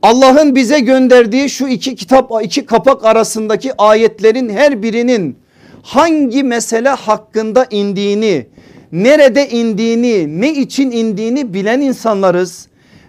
[0.03, 5.37] Allah'ın bize gönderdiği şu iki kitap iki kapak arasındaki ayetlerin her birinin
[5.83, 8.47] hangi mesele hakkında indiğini
[8.93, 12.67] nerede indiğini ne için indiğini bilen insanlarız.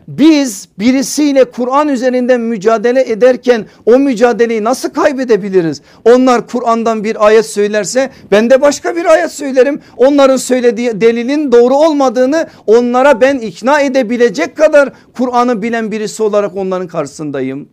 [0.07, 5.81] Biz birisiyle Kur'an üzerinden mücadele ederken o mücadeleyi nasıl kaybedebiliriz?
[6.05, 9.81] Onlar Kur'an'dan bir ayet söylerse ben de başka bir ayet söylerim.
[9.97, 16.87] Onların söylediği delilin doğru olmadığını onlara ben ikna edebilecek kadar Kur'an'ı bilen birisi olarak onların
[16.87, 17.69] karşısındayım.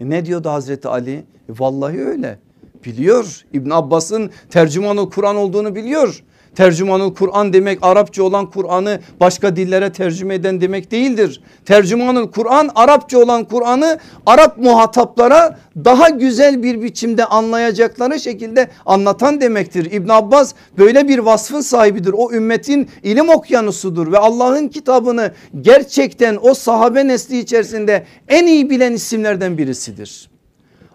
[0.00, 1.14] E ne diyordu Hazreti Ali?
[1.48, 2.38] E vallahi öyle
[2.84, 3.44] biliyor.
[3.52, 6.22] İbn Abbas'ın tercümanı Kur'an olduğunu biliyor.
[6.56, 11.40] Tercümanı Kur'an demek Arapça olan Kur'an'ı başka dillere tercüme eden demek değildir.
[11.64, 19.92] Tercümanı Kur'an Arapça olan Kur'an'ı Arap muhataplara daha güzel bir biçimde anlayacakları şekilde anlatan demektir.
[19.92, 22.14] İbn Abbas böyle bir vasfın sahibidir.
[22.16, 28.92] O ümmetin ilim okyanusudur ve Allah'ın kitabını gerçekten o sahabe nesli içerisinde en iyi bilen
[28.92, 30.30] isimlerden birisidir.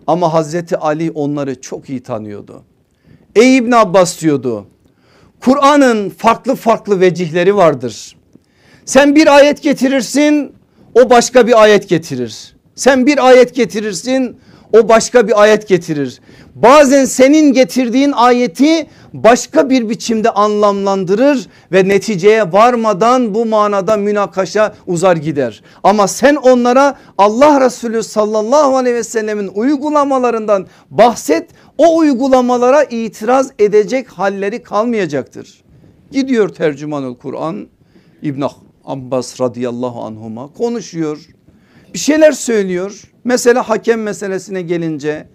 [0.08, 2.63] Ama Hazreti Ali onları çok iyi tanıyordu.
[3.36, 4.67] Ey İbn Abbas diyordu
[5.42, 8.16] Kur'an'ın farklı farklı vecihleri vardır.
[8.86, 10.56] Sen bir ayet getirirsin
[10.94, 12.56] o başka bir ayet getirir.
[12.76, 14.38] Sen bir ayet getirirsin
[14.74, 16.22] o başka bir ayet getirir.
[16.56, 25.16] Bazen senin getirdiğin ayeti başka bir biçimde anlamlandırır ve neticeye varmadan bu manada münakaşa uzar
[25.16, 25.64] gider.
[25.84, 31.50] Ama sen onlara Allah Resulü sallallahu aleyhi ve sellemin uygulamalarından bahset
[31.82, 35.63] o uygulamalara itiraz edecek halleri kalmayacaktır.
[36.12, 37.67] Gidiyor tercümanul Kur'an
[38.22, 38.44] İbn
[38.86, 41.28] Abbas radıyallahu anhuma konuşuyor
[41.94, 43.02] bir şeyler söylüyor.
[43.24, 45.28] Mesela hakem meselesine gelince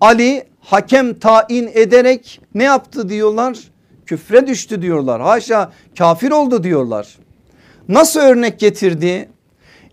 [0.00, 3.58] Ali hakem tayin ederek ne yaptı diyorlar?
[4.06, 5.20] Küfre düştü diyorlar.
[5.20, 7.18] Haşa kafir oldu diyorlar.
[7.88, 9.28] Nasıl örnek getirdi?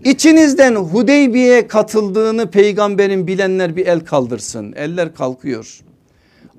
[0.03, 4.73] İçinizden Hudeybiye'ye katıldığını peygamberin bilenler bir el kaldırsın.
[4.75, 5.84] Eller kalkıyor.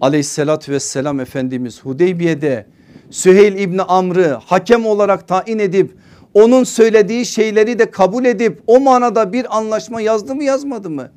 [0.00, 2.66] Aleyhissalatü vesselam Efendimiz Hudeybiye'de
[3.10, 5.96] Süheyl İbni Amr'ı hakem olarak tayin edip
[6.34, 11.10] onun söylediği şeyleri de kabul edip o manada bir anlaşma yazdı mı yazmadı mı?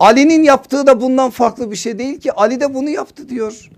[0.00, 3.70] Ali'nin yaptığı da bundan farklı bir şey değil ki Ali de bunu yaptı diyor.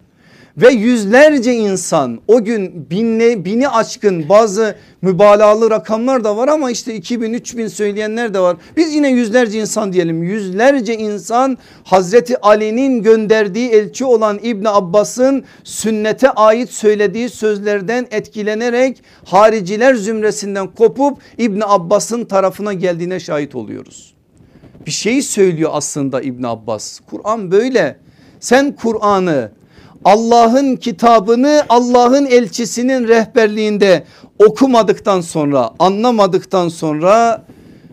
[0.61, 6.95] Ve yüzlerce insan o gün binle, bini aşkın bazı mübalağalı rakamlar da var ama işte
[6.95, 8.57] 2000 3000 söyleyenler de var.
[8.77, 16.31] Biz yine yüzlerce insan diyelim yüzlerce insan Hazreti Ali'nin gönderdiği elçi olan İbni Abbas'ın sünnete
[16.31, 24.15] ait söylediği sözlerden etkilenerek hariciler zümresinden kopup İbni Abbas'ın tarafına geldiğine şahit oluyoruz.
[24.87, 27.01] Bir şey söylüyor aslında İbn Abbas.
[27.11, 27.97] Kur'an böyle.
[28.41, 29.60] Sen Kur'an'ı
[30.05, 34.05] Allah'ın kitabını Allah'ın elçisinin rehberliğinde
[34.39, 37.43] okumadıktan sonra anlamadıktan sonra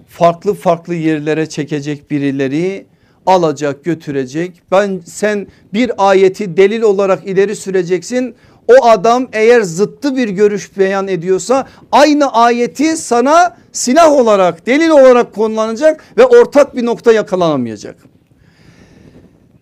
[0.07, 2.85] farklı farklı yerlere çekecek birileri
[3.25, 4.61] alacak götürecek.
[4.71, 8.35] Ben sen bir ayeti delil olarak ileri süreceksin.
[8.67, 15.33] o adam eğer zıttı bir görüş beyan ediyorsa aynı ayeti sana silah olarak delil olarak
[15.33, 18.16] kullanacak ve ortak bir nokta yakalanamayacak.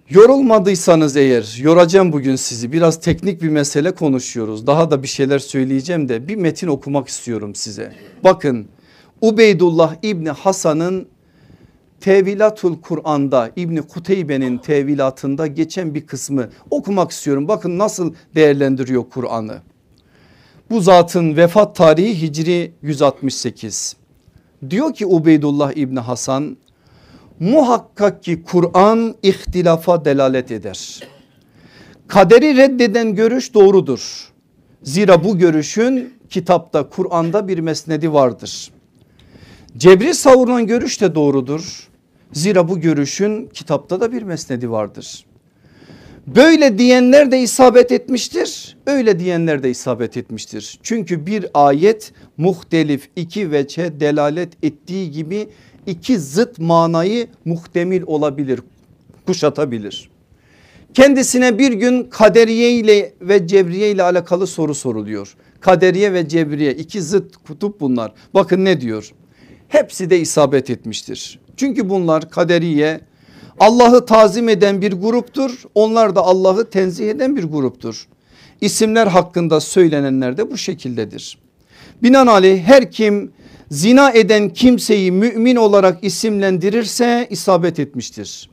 [0.09, 4.67] Yorulmadıysanız eğer yoracağım bugün sizi biraz teknik bir mesele konuşuyoruz.
[4.67, 7.93] Daha da bir şeyler söyleyeceğim de bir metin okumak istiyorum size.
[8.23, 8.67] Bakın
[9.21, 11.07] Ubeydullah İbni Hasan'ın
[12.01, 17.47] Tevilatul Kur'an'da İbni Kuteybe'nin tevilatında geçen bir kısmı okumak istiyorum.
[17.47, 19.61] Bakın nasıl değerlendiriyor Kur'an'ı.
[20.69, 23.95] Bu zatın vefat tarihi Hicri 168.
[24.69, 26.57] Diyor ki Ubeydullah İbni Hasan
[27.39, 31.03] muhakkak ki Kur'an ihtilafa delalet eder.
[32.07, 34.29] Kaderi reddeden görüş doğrudur.
[34.83, 38.71] Zira bu görüşün kitapta Kur'an'da bir mesnedi vardır.
[39.77, 41.89] Cebri savurulan görüş de doğrudur.
[42.33, 45.25] Zira bu görüşün kitapta da bir mesnedi vardır.
[46.27, 48.77] Böyle diyenler de isabet etmiştir.
[48.87, 50.79] Öyle diyenler de isabet etmiştir.
[50.83, 55.49] Çünkü bir ayet muhtelif iki veçe delalet ettiği gibi
[55.87, 58.59] iki zıt manayı muhtemil olabilir,
[59.25, 60.09] kuşatabilir.
[60.93, 65.35] Kendisine bir gün kaderiye ile ve cebriye ile alakalı soru soruluyor.
[65.59, 68.13] Kaderiye ve cebriye iki zıt kutup bunlar.
[68.33, 69.11] Bakın ne diyor?
[69.67, 71.39] Hepsi de isabet etmiştir.
[71.57, 73.01] Çünkü bunlar kaderiye
[73.59, 75.63] Allah'ı tazim eden bir gruptur.
[75.75, 78.07] Onlar da Allah'ı tenzih eden bir gruptur.
[78.61, 81.37] İsimler hakkında söylenenler de bu şekildedir.
[82.03, 83.31] Binaenaleyh her kim
[83.75, 88.49] zina eden kimseyi mümin olarak isimlendirirse isabet etmiştir.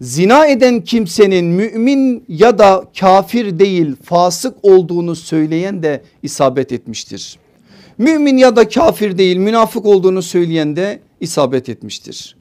[0.00, 7.38] Zina eden kimsenin mümin ya da kafir değil fasık olduğunu söyleyen de isabet etmiştir.
[7.98, 12.36] Mümin ya da kafir değil münafık olduğunu söyleyen de isabet etmiştir.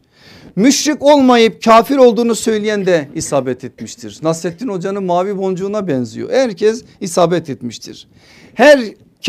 [0.55, 4.19] Müşrik olmayıp kafir olduğunu söyleyen de isabet etmiştir.
[4.23, 6.31] Nasrettin Hoca'nın mavi boncuğuna benziyor.
[6.31, 8.07] Herkes isabet etmiştir.
[8.53, 8.79] Her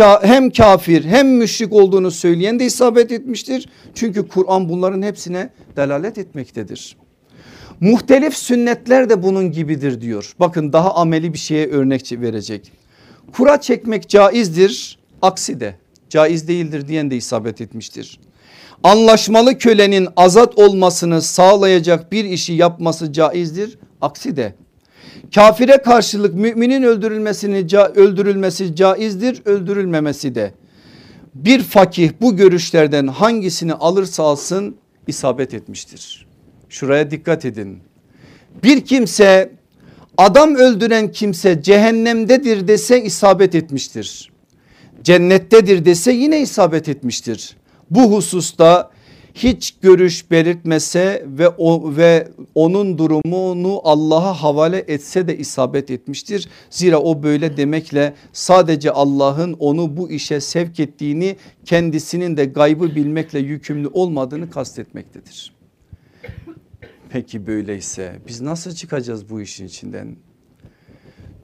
[0.01, 3.69] hem kafir hem müşrik olduğunu söyleyen de isabet etmiştir.
[3.95, 6.97] Çünkü Kur'an bunların hepsine delalet etmektedir.
[7.81, 10.33] Muhtelif sünnetler de bunun gibidir diyor.
[10.41, 12.73] Bakın daha ameli bir şeye örnek verecek.
[13.33, 15.75] Kura çekmek caizdir aksi de
[16.09, 18.21] caiz değildir diyen de isabet etmiştir.
[18.83, 24.55] Anlaşmalı kölenin azat olmasını sağlayacak bir işi yapması caizdir aksi de
[25.35, 30.55] Kafire karşılık müminin öldürülmesini öldürülmesi caizdir öldürülmemesi de.
[31.35, 36.27] Bir fakih bu görüşlerden hangisini alırsa alsın isabet etmiştir.
[36.69, 37.79] Şuraya dikkat edin.
[38.63, 39.53] Bir kimse
[40.19, 44.33] adam öldüren kimse cehennemdedir dese isabet etmiştir.
[45.03, 47.57] Cennettedir dese yine isabet etmiştir.
[47.91, 48.91] Bu hususta
[49.35, 56.49] hiç görüş belirtmese ve o ve onun durumunu Allah'a havale etse de isabet etmiştir.
[56.71, 63.39] Zira o böyle demekle sadece Allah'ın onu bu işe sevk ettiğini kendisinin de gaybı bilmekle
[63.39, 65.55] yükümlü olmadığını kastetmektedir.
[67.11, 70.17] Peki böyleyse biz nasıl çıkacağız bu işin içinden?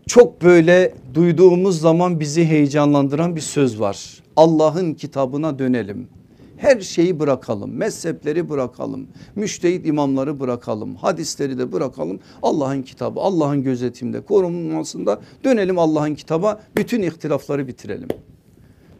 [0.06, 4.22] Çok böyle duyduğumuz zaman bizi heyecanlandıran bir söz var.
[4.36, 6.08] Allah'ın kitabına dönelim
[6.58, 7.70] her şeyi bırakalım.
[7.70, 9.06] Mezhepleri bırakalım.
[9.36, 10.94] Müştehit imamları bırakalım.
[10.96, 12.20] Hadisleri de bırakalım.
[12.42, 16.60] Allah'ın kitabı Allah'ın gözetimde korunmasında dönelim Allah'ın kitaba.
[16.76, 18.08] Bütün ihtilafları bitirelim.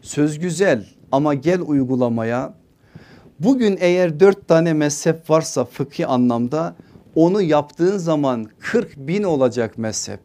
[0.01, 2.53] Söz güzel ama gel uygulamaya.
[3.39, 6.75] Bugün eğer dört tane mezhep varsa fıkhi anlamda
[7.15, 10.19] onu yaptığın zaman 40 bin olacak mezhep.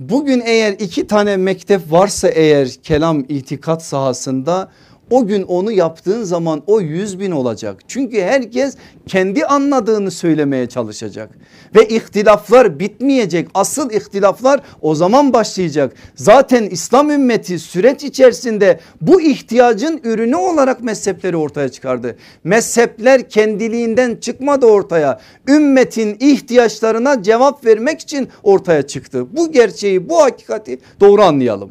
[0.00, 4.70] Bugün eğer iki tane mektep varsa eğer kelam itikat sahasında
[5.10, 7.80] o gün onu yaptığın zaman o yüz bin olacak.
[7.88, 11.30] Çünkü herkes kendi anladığını söylemeye çalışacak.
[11.74, 13.48] Ve ihtilaflar bitmeyecek.
[13.54, 15.92] Asıl ihtilaflar o zaman başlayacak.
[16.14, 22.16] Zaten İslam ümmeti süreç içerisinde bu ihtiyacın ürünü olarak mezhepleri ortaya çıkardı.
[22.44, 25.20] Mezhepler kendiliğinden çıkmadı ortaya.
[25.48, 29.36] Ümmetin ihtiyaçlarına cevap vermek için ortaya çıktı.
[29.36, 31.70] Bu gerçeği bu hakikati doğru anlayalım.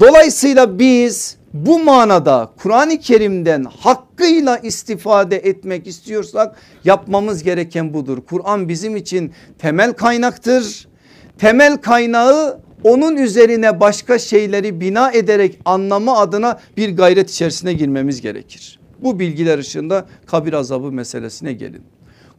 [0.00, 8.18] Dolayısıyla biz bu manada Kur'an-ı Kerim'den hakkıyla istifade etmek istiyorsak yapmamız gereken budur.
[8.28, 10.88] Kur'an bizim için temel kaynaktır.
[11.38, 18.80] Temel kaynağı onun üzerine başka şeyleri bina ederek anlamı adına bir gayret içerisine girmemiz gerekir.
[19.02, 21.82] Bu bilgiler ışığında kabir azabı meselesine gelin.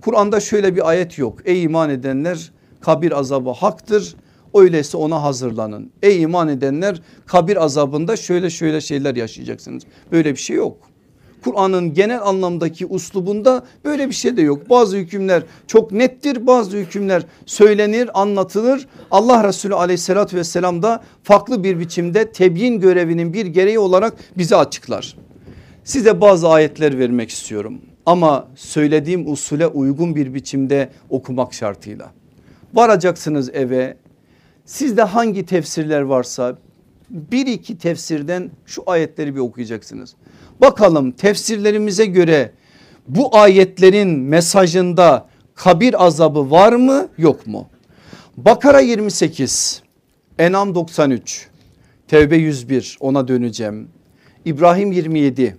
[0.01, 1.39] Kur'an'da şöyle bir ayet yok.
[1.45, 4.15] Ey iman edenler kabir azabı haktır
[4.53, 5.91] Öyleyse ona hazırlanın.
[6.03, 9.83] Ey iman edenler kabir azabında şöyle şöyle şeyler yaşayacaksınız.
[10.11, 10.77] Böyle bir şey yok.
[11.43, 14.69] Kur'an'ın genel anlamdaki uslubunda böyle bir şey de yok.
[14.69, 18.87] Bazı hükümler çok nettir bazı hükümler söylenir anlatılır.
[19.11, 25.17] Allah Resulü aleyhissalatü vesselam da farklı bir biçimde tebyin görevinin bir gereği olarak bize açıklar.
[25.83, 32.11] Size bazı ayetler vermek istiyorum ama söylediğim usule uygun bir biçimde okumak şartıyla.
[32.73, 33.97] Varacaksınız eve
[34.65, 36.57] sizde hangi tefsirler varsa
[37.09, 40.15] bir iki tefsirden şu ayetleri bir okuyacaksınız.
[40.61, 42.51] Bakalım tefsirlerimize göre
[43.07, 47.69] bu ayetlerin mesajında kabir azabı var mı yok mu?
[48.37, 49.81] Bakara 28,
[50.39, 51.47] Enam 93,
[52.07, 53.87] Tevbe 101 ona döneceğim.
[54.45, 55.57] İbrahim 27,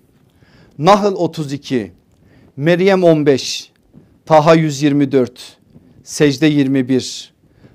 [0.79, 1.93] Nahl 32,
[2.57, 3.73] Meryem 15,
[4.27, 5.59] Taha 124,
[6.05, 7.32] Secde 21,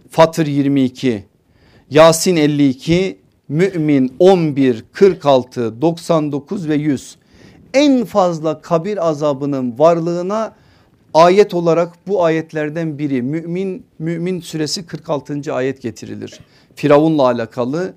[0.10, 1.26] Fatır 22,
[1.89, 7.18] Yasin 52, Mümin 11, 46, 99 ve 100
[7.74, 10.55] en fazla kabir azabının varlığına
[11.14, 15.53] ayet olarak bu ayetlerden biri mümin mümin suresi 46.
[15.53, 16.39] ayet getirilir.
[16.76, 17.93] Firavunla alakalı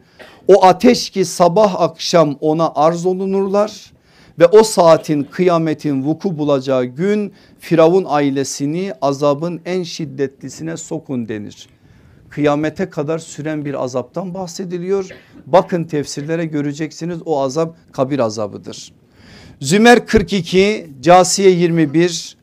[0.49, 3.93] o ateş ki sabah akşam ona arz olunurlar
[4.39, 11.69] ve o saatin kıyametin vuku bulacağı gün Firavun ailesini azabın en şiddetlisine sokun denir.
[12.31, 15.09] Kıyamete kadar süren bir azaptan bahsediliyor.
[15.47, 18.93] Bakın tefsirlere göreceksiniz o azap kabir azabıdır.
[19.61, 22.37] Zümer 42, Casiye 21,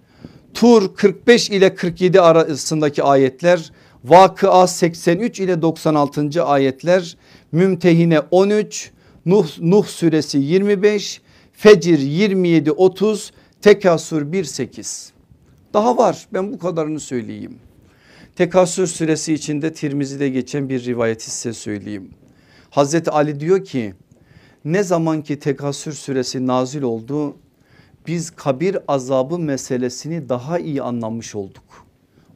[0.54, 3.72] Tur 45 ile 47 arasındaki ayetler,
[4.04, 6.44] Vakıa 83 ile 96.
[6.44, 7.18] ayetler,
[7.52, 8.92] Mümtehine 13,
[9.26, 11.22] Nuh, Nuh suresi 25,
[11.54, 13.32] Fecir 27 30
[13.62, 15.18] Tekasür 1.8
[15.74, 17.60] daha var ben bu kadarını söyleyeyim.
[18.38, 22.10] Tekasür suresi içinde Tirmizi'de geçen bir rivayeti size söyleyeyim.
[22.70, 23.94] Hazreti Ali diyor ki
[24.66, 27.36] ne zaman ki tekasür suresi nazil oldu
[28.08, 31.64] biz kabir azabı meselesini daha iyi anlamış olduk.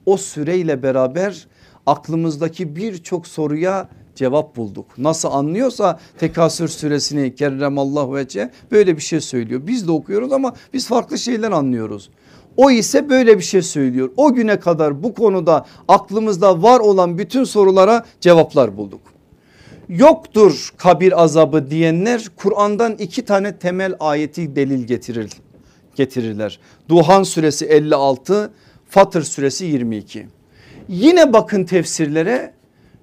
[0.05, 1.47] O süreyle beraber
[1.85, 4.97] aklımızdaki birçok soruya cevap bulduk.
[4.97, 9.61] Nasıl anlıyorsa Tekasür suresini kerremallahu vece böyle bir şey söylüyor.
[9.67, 12.09] Biz de okuyoruz ama biz farklı şeyler anlıyoruz.
[12.57, 14.09] O ise böyle bir şey söylüyor.
[14.17, 19.01] O güne kadar bu konuda aklımızda var olan bütün sorulara cevaplar bulduk.
[19.89, 25.31] Yoktur kabir azabı diyenler Kur'an'dan iki tane temel ayeti delil getirir,
[25.95, 26.59] getirirler.
[26.89, 28.51] Duhan suresi 56
[28.89, 30.27] Fatır suresi 22.
[30.87, 32.53] Yine bakın tefsirlere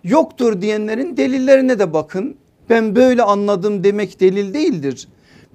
[0.05, 2.36] Yoktur diyenlerin delillerine de bakın.
[2.70, 5.09] Ben böyle anladım demek delil değildir.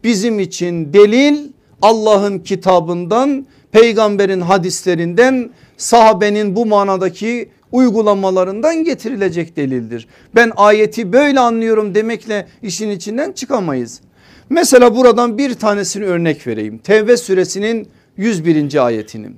[0.03, 10.07] Bizim için delil Allah'ın kitabından, peygamberin hadislerinden, sahabenin bu manadaki uygulamalarından getirilecek delildir.
[10.35, 14.01] Ben ayeti böyle anlıyorum demekle işin içinden çıkamayız.
[14.49, 16.77] Mesela buradan bir tanesini örnek vereyim.
[16.77, 18.85] Tevbe suresinin 101.
[18.85, 19.37] ayetinin.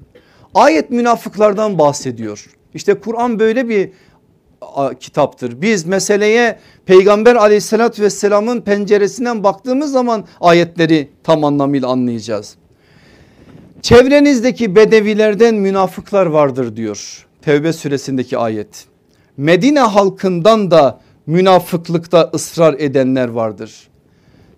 [0.53, 2.45] Ayet münafıklardan bahsediyor.
[2.73, 3.89] İşte Kur'an böyle bir
[4.99, 5.61] kitaptır.
[5.61, 12.55] Biz meseleye peygamber aleyhissalatü vesselamın penceresinden baktığımız zaman ayetleri tam anlamıyla anlayacağız.
[13.85, 18.85] Çevrenizdeki bedevilerden münafıklar vardır diyor Tevbe suresindeki ayet.
[19.37, 23.87] Medine halkından da münafıklıkta ısrar edenler vardır.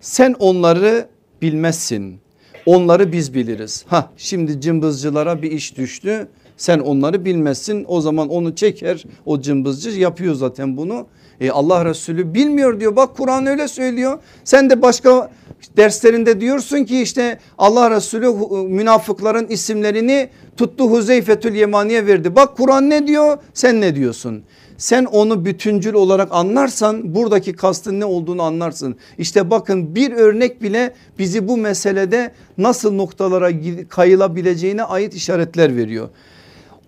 [0.02, 1.08] Sen onları
[1.42, 2.20] bilmezsin.
[2.66, 3.86] Onları biz biliriz.
[3.88, 6.28] Ha şimdi cımbızcılara bir iş düştü.
[6.58, 11.08] Sen onları bilmezsin o zaman onu çeker o cımbızcı yapıyor zaten bunu.
[11.42, 14.20] E Allah Resulü bilmiyor diyor bak Kur'an öyle söylüyor.
[14.44, 15.32] Sen de başka
[15.78, 18.28] derslerinde diyorsun ki işte Allah Resulü
[18.68, 22.36] münafıkların isimlerini tuttu Huzeyfetül Yemani'ye verdi.
[22.36, 24.44] Bak Kur'an ne diyor sen ne diyorsun?
[24.78, 28.96] Sen onu bütüncül olarak anlarsan buradaki kastın ne olduğunu anlarsın.
[29.18, 33.52] İşte bakın bir örnek bile bizi bu meselede nasıl noktalara
[33.90, 36.10] kayılabileceğine ait işaretler veriyor.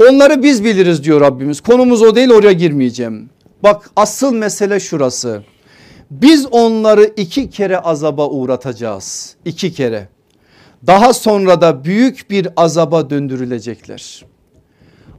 [0.09, 1.61] Onları biz biliriz diyor Rabbimiz.
[1.61, 3.29] Konumuz o değil oraya girmeyeceğim.
[3.63, 5.43] Bak asıl mesele şurası.
[6.11, 9.35] Biz onları iki kere azaba uğratacağız.
[9.45, 10.07] İki kere.
[10.87, 14.25] Daha sonra da büyük bir azaba döndürülecekler.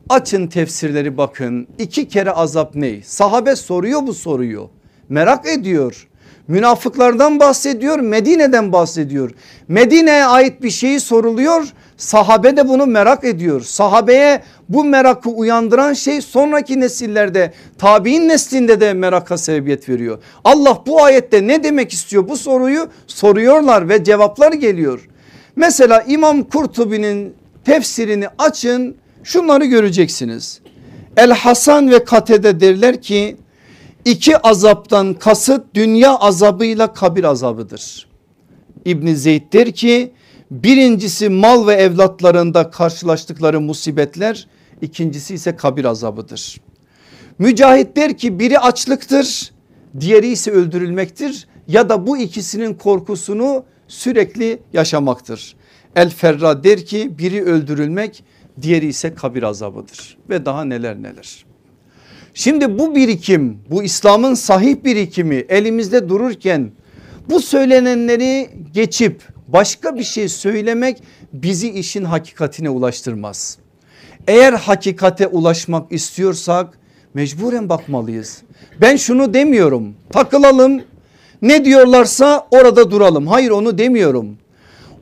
[0.08, 1.68] Açın tefsirleri bakın.
[1.78, 3.02] İki kere azap ne?
[3.02, 4.70] Sahabe soruyor bu soruyu.
[5.08, 6.08] Merak ediyor.
[6.50, 9.30] Münafıklardan bahsediyor Medine'den bahsediyor.
[9.68, 13.60] Medine'ye ait bir şeyi soruluyor sahabe de bunu merak ediyor.
[13.60, 20.18] Sahabeye bu merakı uyandıran şey sonraki nesillerde tabi'in neslinde de meraka sebebiyet veriyor.
[20.44, 25.08] Allah bu ayette ne demek istiyor bu soruyu soruyorlar ve cevaplar geliyor.
[25.56, 27.34] Mesela İmam Kurtubi'nin
[27.64, 30.60] tefsirini açın şunları göreceksiniz.
[31.16, 33.36] El Hasan ve Katede derler ki
[34.04, 38.06] iki azaptan kasıt dünya azabıyla kabir azabıdır.
[38.84, 40.12] İbni Zeyd der ki
[40.50, 44.48] Birincisi mal ve evlatlarında karşılaştıkları musibetler.
[44.80, 46.60] ikincisi ise kabir azabıdır.
[47.38, 49.52] Mücahit der ki biri açlıktır
[50.00, 55.56] diğeri ise öldürülmektir ya da bu ikisinin korkusunu sürekli yaşamaktır.
[55.96, 58.24] El Ferra der ki biri öldürülmek
[58.62, 61.44] diğeri ise kabir azabıdır ve daha neler neler.
[62.34, 66.70] Şimdi bu birikim bu İslam'ın sahih birikimi elimizde dururken
[67.30, 71.02] bu söylenenleri geçip başka bir şey söylemek
[71.32, 73.58] bizi işin hakikatine ulaştırmaz.
[74.28, 76.78] Eğer hakikate ulaşmak istiyorsak
[77.14, 78.42] mecburen bakmalıyız.
[78.80, 80.82] Ben şunu demiyorum takılalım
[81.42, 84.36] ne diyorlarsa orada duralım hayır onu demiyorum.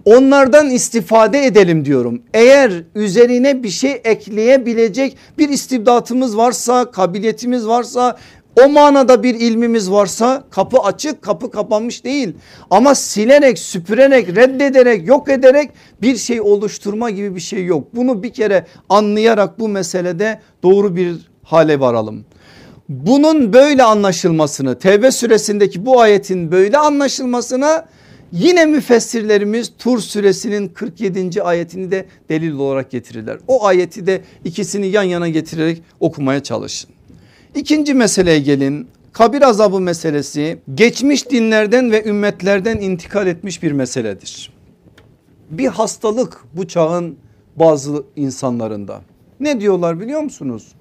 [0.09, 2.23] Onlardan istifade edelim diyorum.
[2.35, 8.17] Eğer üzerine bir şey ekleyebilecek bir istibdatımız varsa, kabiliyetimiz varsa,
[8.65, 12.35] o manada bir ilmimiz varsa kapı açık kapı kapanmış değil.
[12.71, 15.71] Ama silerek süpürerek reddederek yok ederek
[16.03, 17.89] bir şey oluşturma gibi bir şey yok.
[17.95, 22.25] Bunu bir kere anlayarak bu meselede doğru bir hale varalım.
[22.89, 27.85] Bunun böyle anlaşılmasını Tevbe süresindeki bu ayetin böyle anlaşılmasına
[28.33, 31.43] Yine müfessirlerimiz Tur suresinin 47.
[31.43, 33.39] ayetini de delil olarak getirirler.
[33.49, 36.91] O ayeti de ikisini yan yana getirerek okumaya çalışın.
[37.55, 38.89] İkinci meseleye gelin.
[39.13, 44.53] Kabir azabı meselesi geçmiş dinlerden ve ümmetlerden intikal etmiş bir meseledir.
[45.51, 47.17] Bir hastalık bu çağın
[47.57, 49.03] bazı insanlarında.
[49.41, 50.73] Ne diyorlar biliyor musunuz?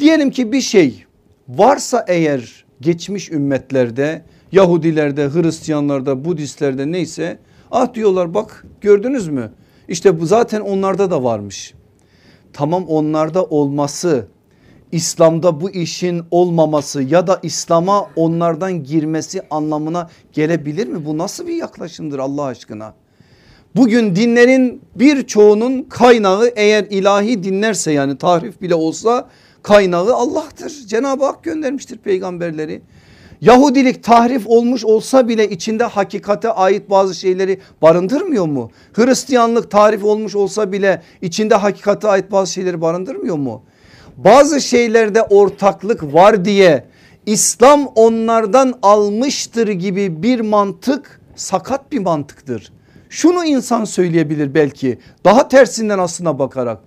[0.00, 1.04] Diyelim ki bir şey
[1.48, 4.22] varsa eğer geçmiş ümmetlerde
[4.52, 7.38] Yahudilerde, Hristiyanlarda, Budistlerde neyse
[7.70, 9.52] ah diyorlar bak gördünüz mü?
[9.88, 11.74] İşte bu zaten onlarda da varmış.
[12.52, 14.26] Tamam onlarda olması
[14.92, 21.06] İslam'da bu işin olmaması ya da İslam'a onlardan girmesi anlamına gelebilir mi?
[21.06, 22.94] Bu nasıl bir yaklaşımdır Allah aşkına?
[23.76, 29.28] Bugün dinlerin birçoğunun kaynağı eğer ilahi dinlerse yani tahrif bile olsa
[29.62, 30.70] kaynağı Allah'tır.
[30.86, 32.82] Cenab-ı Hak göndermiştir peygamberleri.
[33.40, 38.70] Yahudilik tahrif olmuş olsa bile içinde hakikate ait bazı şeyleri barındırmıyor mu?
[38.92, 43.62] Hristiyanlık tarif olmuş olsa bile içinde hakikate ait bazı şeyleri barındırmıyor mu?
[44.16, 46.84] Bazı şeylerde ortaklık var diye
[47.26, 52.72] İslam onlardan almıştır gibi bir mantık sakat bir mantıktır.
[53.10, 56.80] Şunu insan söyleyebilir belki daha tersinden aslına bakarak.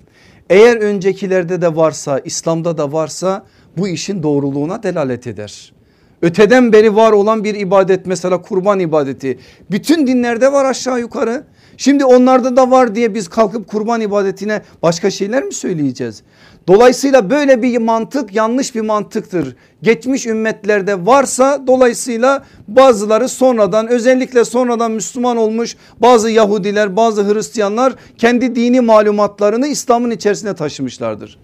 [0.50, 3.46] Eğer öncekilerde de varsa İslam'da da varsa
[3.78, 5.74] bu işin doğruluğuna delalet eder.
[6.22, 9.40] Öteden beri var olan bir ibadet mesela kurban ibadeti.
[9.72, 11.44] Bütün dinlerde var aşağı yukarı.
[11.78, 16.24] Şimdi onlarda da var diye biz kalkıp kurban ibadetine başka şeyler mi söyleyeceğiz?
[16.68, 19.56] Dolayısıyla böyle bir mantık yanlış bir mantıktır.
[19.82, 28.56] Geçmiş ümmetlerde varsa dolayısıyla bazıları sonradan özellikle sonradan Müslüman olmuş bazı Yahudiler bazı Hristiyanlar kendi
[28.56, 31.40] dini malumatlarını İslam'ın içerisine taşımışlardır.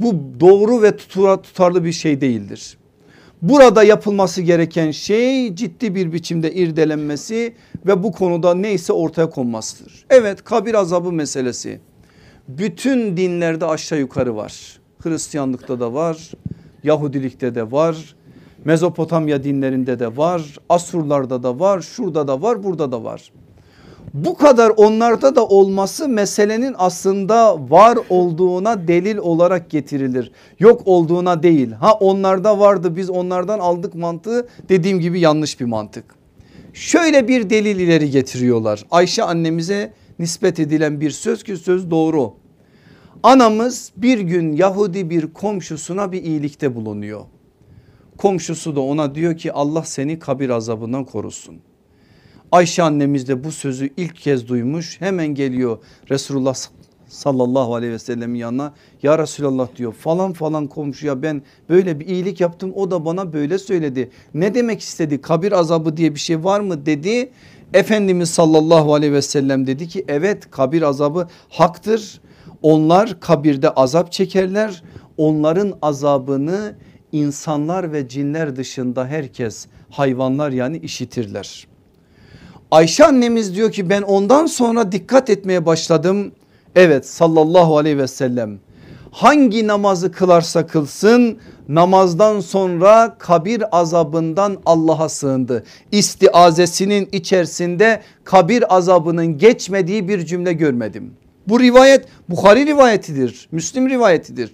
[0.00, 2.76] Bu doğru ve tutarlı bir şey değildir.
[3.42, 7.54] Burada yapılması gereken şey ciddi bir biçimde irdelenmesi
[7.86, 10.04] ve bu konuda neyse ortaya konmasıdır.
[10.10, 11.80] Evet kabir azabı meselesi
[12.48, 14.80] bütün dinlerde aşağı yukarı var.
[15.02, 16.30] Hristiyanlıkta da var,
[16.84, 18.16] Yahudilikte de var,
[18.64, 23.32] Mezopotamya dinlerinde de var, Asurlarda da var, şurada da var, burada da var.
[24.14, 30.32] Bu kadar onlarda da olması meselenin aslında var olduğuna delil olarak getirilir.
[30.58, 31.72] Yok olduğuna değil.
[31.72, 36.04] Ha onlarda vardı biz onlardan aldık mantığı dediğim gibi yanlış bir mantık.
[36.72, 38.84] Şöyle bir delil ileri getiriyorlar.
[38.90, 42.34] Ayşe annemize nispet edilen bir söz ki söz doğru.
[43.22, 47.20] Anamız bir gün Yahudi bir komşusuna bir iyilikte bulunuyor.
[48.18, 51.56] Komşusu da ona diyor ki Allah seni kabir azabından korusun.
[52.52, 55.78] Ayşe annemiz de bu sözü ilk kez duymuş hemen geliyor
[56.10, 56.54] Resulullah
[57.08, 62.40] sallallahu aleyhi ve sellemin yanına ya Resulallah diyor falan falan komşuya ben böyle bir iyilik
[62.40, 64.10] yaptım o da bana böyle söyledi.
[64.34, 67.30] Ne demek istedi kabir azabı diye bir şey var mı dedi.
[67.74, 72.20] Efendimiz sallallahu aleyhi ve sellem dedi ki evet kabir azabı haktır.
[72.62, 74.82] Onlar kabirde azap çekerler
[75.16, 76.76] onların azabını
[77.12, 81.66] insanlar ve cinler dışında herkes hayvanlar yani işitirler.
[82.70, 86.32] Ayşe annemiz diyor ki ben ondan sonra dikkat etmeye başladım.
[86.74, 88.58] Evet sallallahu aleyhi ve sellem
[89.10, 91.38] hangi namazı kılarsa kılsın
[91.68, 95.64] namazdan sonra kabir azabından Allah'a sığındı.
[95.92, 101.14] İstiazesinin içerisinde kabir azabının geçmediği bir cümle görmedim.
[101.48, 104.50] Bu rivayet Bukhari rivayetidir, Müslim rivayetidir.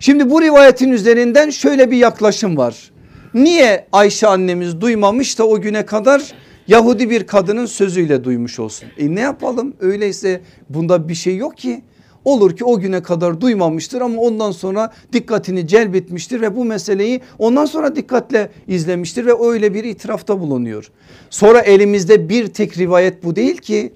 [0.00, 2.90] Şimdi bu rivayetin üzerinden şöyle bir yaklaşım var.
[3.34, 6.32] Niye Ayşe annemiz duymamış da o güne kadar
[6.68, 8.88] Yahudi bir kadının sözüyle duymuş olsun.
[8.98, 11.82] E ne yapalım öyleyse bunda bir şey yok ki.
[12.24, 17.64] Olur ki o güne kadar duymamıştır ama ondan sonra dikkatini celbetmiştir ve bu meseleyi ondan
[17.64, 20.90] sonra dikkatle izlemiştir ve öyle bir itirafta bulunuyor.
[21.30, 23.92] Sonra elimizde bir tek rivayet bu değil ki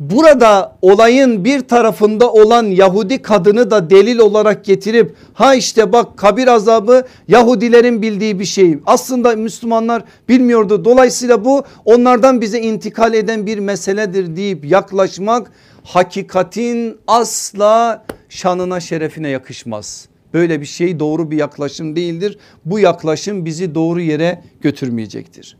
[0.00, 6.46] burada olayın bir tarafında olan Yahudi kadını da delil olarak getirip ha işte bak kabir
[6.48, 8.78] azabı Yahudilerin bildiği bir şey.
[8.86, 10.84] Aslında Müslümanlar bilmiyordu.
[10.84, 15.52] Dolayısıyla bu onlardan bize intikal eden bir meseledir deyip yaklaşmak
[15.84, 20.08] hakikatin asla şanına şerefine yakışmaz.
[20.34, 22.38] Böyle bir şey doğru bir yaklaşım değildir.
[22.64, 25.56] Bu yaklaşım bizi doğru yere götürmeyecektir.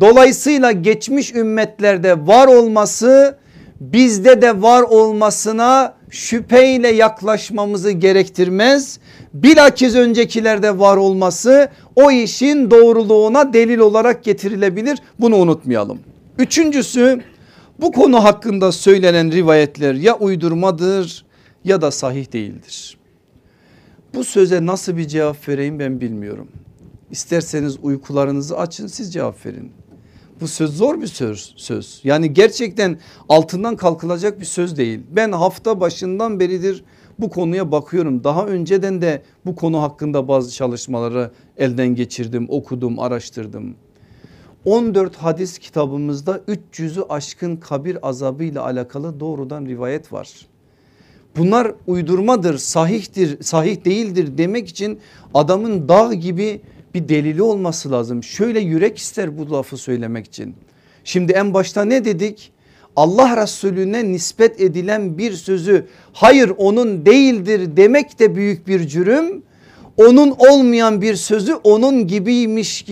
[0.00, 3.38] Dolayısıyla geçmiş ümmetlerde var olması
[3.80, 8.98] bizde de var olmasına şüpheyle yaklaşmamızı gerektirmez.
[9.34, 14.98] Bilakis öncekilerde var olması o işin doğruluğuna delil olarak getirilebilir.
[15.20, 15.98] Bunu unutmayalım.
[16.38, 17.20] Üçüncüsü
[17.80, 21.24] bu konu hakkında söylenen rivayetler ya uydurmadır
[21.64, 22.98] ya da sahih değildir.
[24.14, 26.48] Bu söze nasıl bir cevap vereyim ben bilmiyorum.
[27.10, 29.72] İsterseniz uykularınızı açın siz cevap verin.
[30.40, 32.00] Bu söz zor bir söz, söz.
[32.04, 35.00] Yani gerçekten altından kalkılacak bir söz değil.
[35.10, 36.84] Ben hafta başından beridir
[37.18, 38.24] bu konuya bakıyorum.
[38.24, 43.74] Daha önceden de bu konu hakkında bazı çalışmaları elden geçirdim, okudum, araştırdım.
[44.64, 50.46] 14 hadis kitabımızda 300'ü aşkın kabir azabı ile alakalı doğrudan rivayet var.
[51.36, 55.00] Bunlar uydurmadır, sahihtir, sahih değildir demek için
[55.34, 56.60] adamın dağ gibi
[56.96, 58.22] bir delili olması lazım.
[58.22, 60.54] Şöyle yürek ister bu lafı söylemek için.
[61.04, 62.52] Şimdi en başta ne dedik?
[62.96, 69.42] Allah Resulüne nispet edilen bir sözü hayır onun değildir demek de büyük bir cürüm.
[69.96, 72.86] Onun olmayan bir sözü onun gibiymiş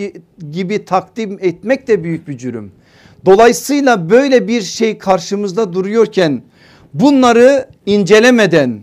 [0.53, 2.73] gibi takdim etmek de büyük bir cürüm.
[3.27, 6.43] Dolayısıyla böyle bir şey karşımızda duruyorken
[6.95, 8.81] bunları incelemeden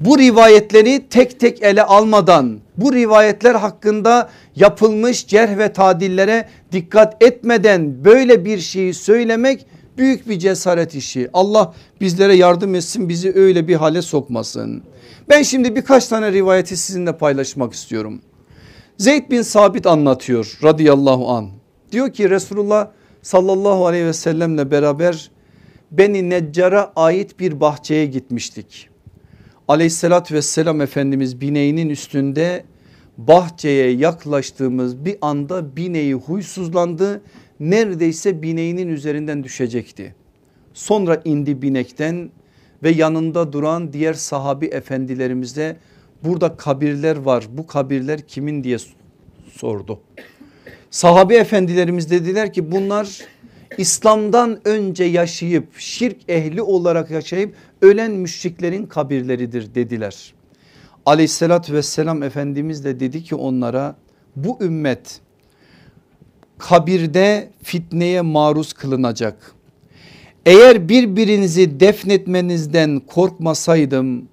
[0.00, 8.04] bu rivayetleri tek tek ele almadan bu rivayetler hakkında yapılmış cerh ve tadillere dikkat etmeden
[8.04, 9.66] böyle bir şeyi söylemek
[9.98, 11.30] büyük bir cesaret işi.
[11.32, 14.82] Allah bizlere yardım etsin bizi öyle bir hale sokmasın.
[15.28, 18.20] Ben şimdi birkaç tane rivayeti sizinle paylaşmak istiyorum.
[18.98, 21.48] Zeyd bin Sabit anlatıyor radıyallahu an.
[21.92, 22.88] Diyor ki Resulullah
[23.22, 25.30] sallallahu aleyhi ve sellemle beraber
[25.90, 28.88] Beni Neccar'a ait bir bahçeye gitmiştik.
[29.68, 32.64] Aleyhissalatü vesselam Efendimiz bineğinin üstünde
[33.18, 37.22] bahçeye yaklaştığımız bir anda bineği huysuzlandı.
[37.60, 40.14] Neredeyse bineğinin üzerinden düşecekti.
[40.74, 42.30] Sonra indi binekten
[42.82, 45.76] ve yanında duran diğer sahabi efendilerimize
[46.24, 48.76] burada kabirler var bu kabirler kimin diye
[49.52, 50.00] sordu.
[50.90, 53.20] Sahabi efendilerimiz dediler ki bunlar
[53.78, 60.34] İslam'dan önce yaşayıp şirk ehli olarak yaşayıp ölen müşriklerin kabirleridir dediler.
[61.06, 63.96] Aleyhissalatü vesselam Efendimiz de dedi ki onlara
[64.36, 65.20] bu ümmet
[66.58, 69.52] kabirde fitneye maruz kılınacak.
[70.46, 74.28] Eğer birbirinizi defnetmenizden korkmasaydım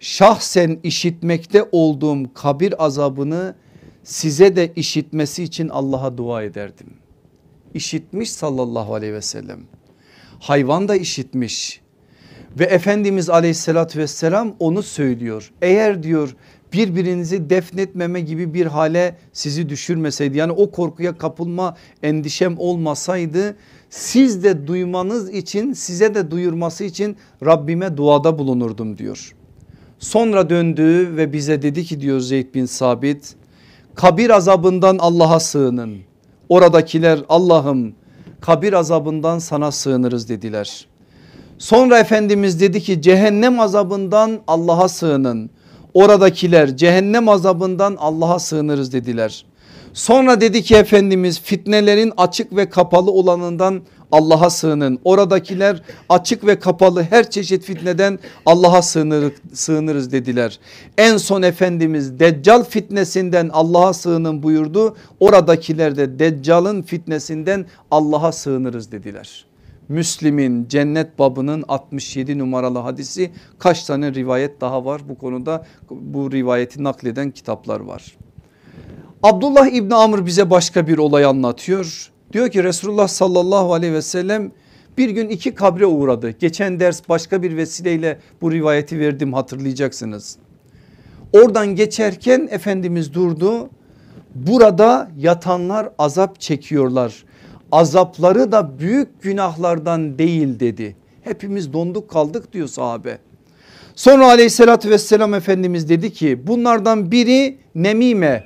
[0.00, 3.54] şahsen işitmekte olduğum kabir azabını
[4.04, 6.86] size de işitmesi için Allah'a dua ederdim.
[7.74, 9.60] İşitmiş sallallahu aleyhi ve sellem.
[10.40, 11.83] Hayvan da işitmiş.
[12.58, 15.52] Ve Efendimiz aleyhissalatü vesselam onu söylüyor.
[15.62, 16.36] Eğer diyor
[16.72, 23.56] birbirinizi defnetmeme gibi bir hale sizi düşürmeseydi yani o korkuya kapılma endişem olmasaydı
[23.90, 29.34] siz de duymanız için size de duyurması için Rabbime duada bulunurdum diyor.
[29.98, 33.34] Sonra döndü ve bize dedi ki diyor Zeyd bin Sabit
[33.94, 35.98] kabir azabından Allah'a sığının.
[36.48, 37.94] Oradakiler Allah'ım
[38.40, 40.86] kabir azabından sana sığınırız dediler.
[41.58, 45.50] Sonra Efendimiz dedi ki cehennem azabından Allah'a sığının.
[45.94, 49.44] Oradakiler cehennem azabından Allah'a sığınırız dediler.
[49.92, 53.82] Sonra dedi ki Efendimiz fitnelerin açık ve kapalı olanından
[54.12, 54.98] Allah'a sığının.
[55.04, 60.58] Oradakiler açık ve kapalı her çeşit fitneden Allah'a sığınır, sığınırız dediler.
[60.98, 64.96] En son Efendimiz Deccal fitnesinden Allah'a sığının buyurdu.
[65.20, 69.53] Oradakiler de Deccal'ın fitnesinden Allah'a sığınırız dediler.
[69.88, 76.84] Müslim'in cennet babının 67 numaralı hadisi kaç tane rivayet daha var bu konuda bu rivayeti
[76.84, 78.16] nakleden kitaplar var.
[79.22, 82.10] Abdullah İbni Amr bize başka bir olay anlatıyor.
[82.32, 84.52] Diyor ki Resulullah sallallahu aleyhi ve sellem
[84.98, 86.30] bir gün iki kabre uğradı.
[86.30, 90.36] Geçen ders başka bir vesileyle bu rivayeti verdim hatırlayacaksınız.
[91.32, 93.70] Oradan geçerken Efendimiz durdu.
[94.34, 97.24] Burada yatanlar azap çekiyorlar
[97.74, 100.96] azapları da büyük günahlardan değil dedi.
[101.22, 103.18] Hepimiz donduk kaldık diyor sahabe.
[103.94, 108.44] Sonra aleyhissalatü vesselam Efendimiz dedi ki bunlardan biri nemime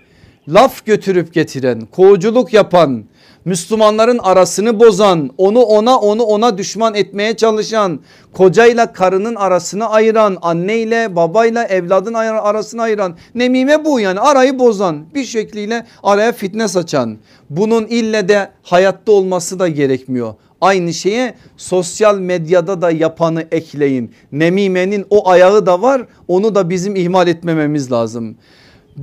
[0.49, 3.05] laf götürüp getiren kovuculuk yapan
[3.49, 8.01] Müslümanların arasını bozan onu ona onu ona düşman etmeye çalışan
[8.33, 15.25] kocayla karının arasını ayıran anneyle babayla evladın arasını ayıran nemime bu yani arayı bozan bir
[15.25, 17.19] şekliyle araya fitne saçan
[17.51, 24.15] bunun ille de hayatta olması da gerekmiyor Aynı şeye sosyal medyada da yapanı ekleyin.
[24.33, 28.37] Nemimenin o ayağı da var onu da bizim ihmal etmememiz lazım.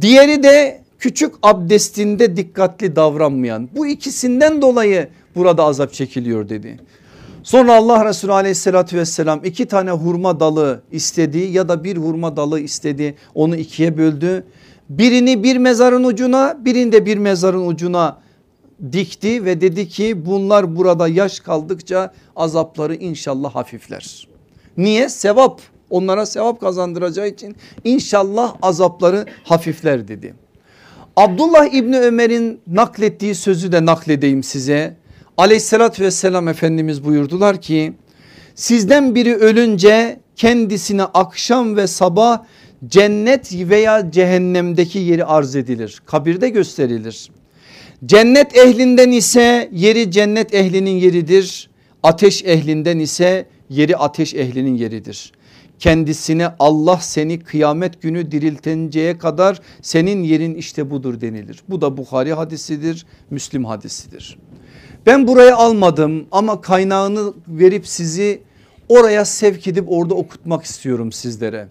[0.02, 6.80] Diğeri de küçük abdestinde dikkatli davranmayan bu ikisinden dolayı burada azap çekiliyor dedi.
[7.44, 12.60] Sonra Allah Resulü aleyhissalatü vesselam iki tane hurma dalı istedi ya da bir hurma dalı
[12.60, 14.44] istedi onu ikiye böldü.
[14.90, 18.18] Birini bir mezarın ucuna birini de bir mezarın ucuna
[18.92, 24.28] dikti ve dedi ki bunlar burada yaş kaldıkça azapları inşallah hafifler.
[24.78, 25.10] Niye?
[25.10, 30.45] Sevap onlara sevap kazandıracağı için inşallah azapları hafifler dedi.
[31.16, 34.96] Abdullah İbni Ömer'in naklettiği sözü de nakledeyim size.
[35.38, 37.94] Aleyhissalatü vesselam Efendimiz buyurdular ki
[38.56, 42.44] sizden biri ölünce kendisine akşam ve sabah
[42.88, 46.02] cennet veya cehennemdeki yeri arz edilir.
[46.06, 47.32] Kabirde gösterilir.
[48.06, 51.70] Cennet ehlinden ise yeri cennet ehlinin yeridir.
[52.04, 55.32] Ateş ehlinden ise yeri ateş ehlinin yeridir.
[55.80, 61.64] Kendisine Allah seni kıyamet günü diriltinceye kadar senin yerin işte budur denilir.
[61.70, 64.38] Bu da Bukhari hadisidir, Müslim hadisidir.
[65.06, 68.42] Ben buraya almadım ama kaynağını verip sizi
[68.90, 71.68] oraya sevk edip orada okutmak istiyorum sizlere.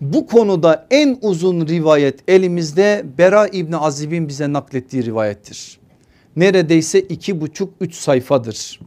[0.00, 5.78] Bu konuda en uzun rivayet elimizde Bera İbni Azib'in bize naklettiği rivayettir.
[6.36, 8.80] Neredeyse iki buçuk üç sayfadır.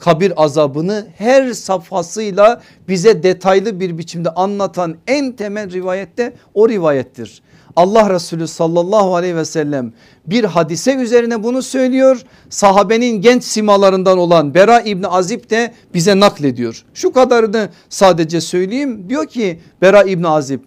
[0.00, 7.42] Kabir azabını her safhasıyla bize detaylı bir biçimde anlatan en temel rivayette o rivayettir.
[7.76, 9.92] Allah Resulü sallallahu aleyhi ve sellem
[10.26, 12.22] bir hadise üzerine bunu söylüyor.
[12.48, 16.84] Sahabenin genç simalarından olan Bera İbni Azib de bize naklediyor.
[16.94, 20.60] Şu kadarını sadece söyleyeyim diyor ki Bera İbni Azib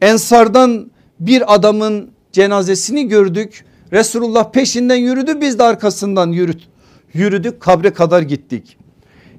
[0.00, 3.64] Ensardan bir adamın cenazesini gördük.
[3.92, 6.70] Resulullah peşinden yürüdü biz de arkasından yürüdük.
[7.14, 8.76] Yürüdük kabre kadar gittik.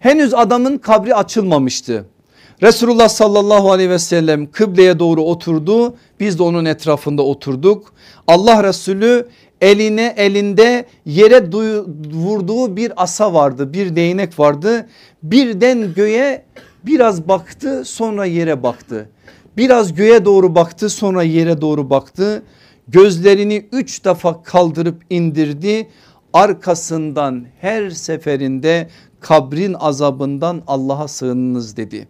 [0.01, 2.05] Henüz adamın kabri açılmamıştı.
[2.61, 5.95] Resulullah sallallahu aleyhi ve sellem kıbleye doğru oturdu.
[6.19, 7.93] Biz de onun etrafında oturduk.
[8.27, 9.27] Allah Resulü
[9.61, 11.51] eline elinde yere
[12.13, 14.87] vurduğu bir asa vardı bir değnek vardı.
[15.23, 16.45] Birden göğe
[16.85, 19.09] biraz baktı sonra yere baktı.
[19.57, 22.43] Biraz göğe doğru baktı sonra yere doğru baktı.
[22.87, 25.87] Gözlerini üç defa kaldırıp indirdi.
[26.33, 28.87] Arkasından her seferinde
[29.21, 32.07] kabrin azabından Allah'a sığınınız dedi.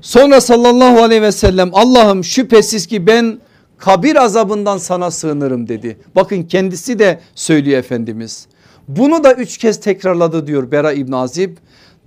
[0.00, 3.38] Sonra sallallahu aleyhi ve sellem Allah'ım şüphesiz ki ben
[3.78, 5.98] kabir azabından sana sığınırım dedi.
[6.16, 8.46] Bakın kendisi de söylüyor Efendimiz.
[8.88, 11.56] Bunu da üç kez tekrarladı diyor Bera İbn Azib.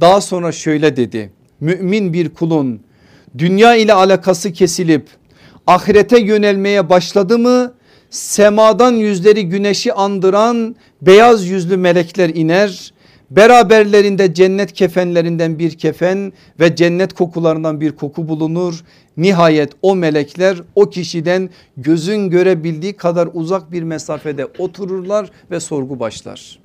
[0.02, 1.32] Daha sonra şöyle dedi.
[1.60, 2.82] Mümin bir kulun
[3.38, 5.08] dünya ile alakası kesilip
[5.68, 7.74] ahirete yönelmeye başladı mı
[8.10, 12.94] semadan yüzleri güneşi andıran beyaz yüzlü melekler iner
[13.32, 18.84] Beraberlerinde cennet kefenlerinden bir kefen ve cennet kokularından bir koku bulunur.
[19.18, 26.60] Nihayet o melekler o kişiden gözün görebildiği kadar uzak bir mesafede otururlar ve sorgu başlar.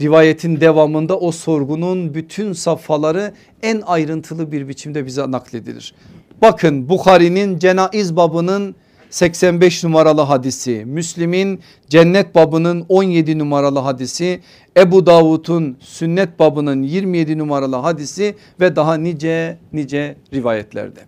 [0.00, 5.94] Rivayetin devamında o sorgunun bütün safhaları en ayrıntılı bir biçimde bize nakledilir.
[6.42, 8.74] Bakın Bukhari'nin cenaiz babının
[9.14, 14.40] 85 numaralı hadisi, Müslim'in cennet babının 17 numaralı hadisi,
[14.76, 21.00] Ebu Davud'un sünnet babının 27 numaralı hadisi ve daha nice nice rivayetlerde.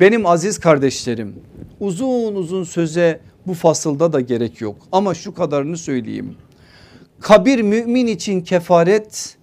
[0.00, 1.34] Benim aziz kardeşlerim
[1.80, 6.36] uzun uzun söze bu fasılda da gerek yok ama şu kadarını söyleyeyim.
[7.20, 9.36] Kabir mümin için kefaret,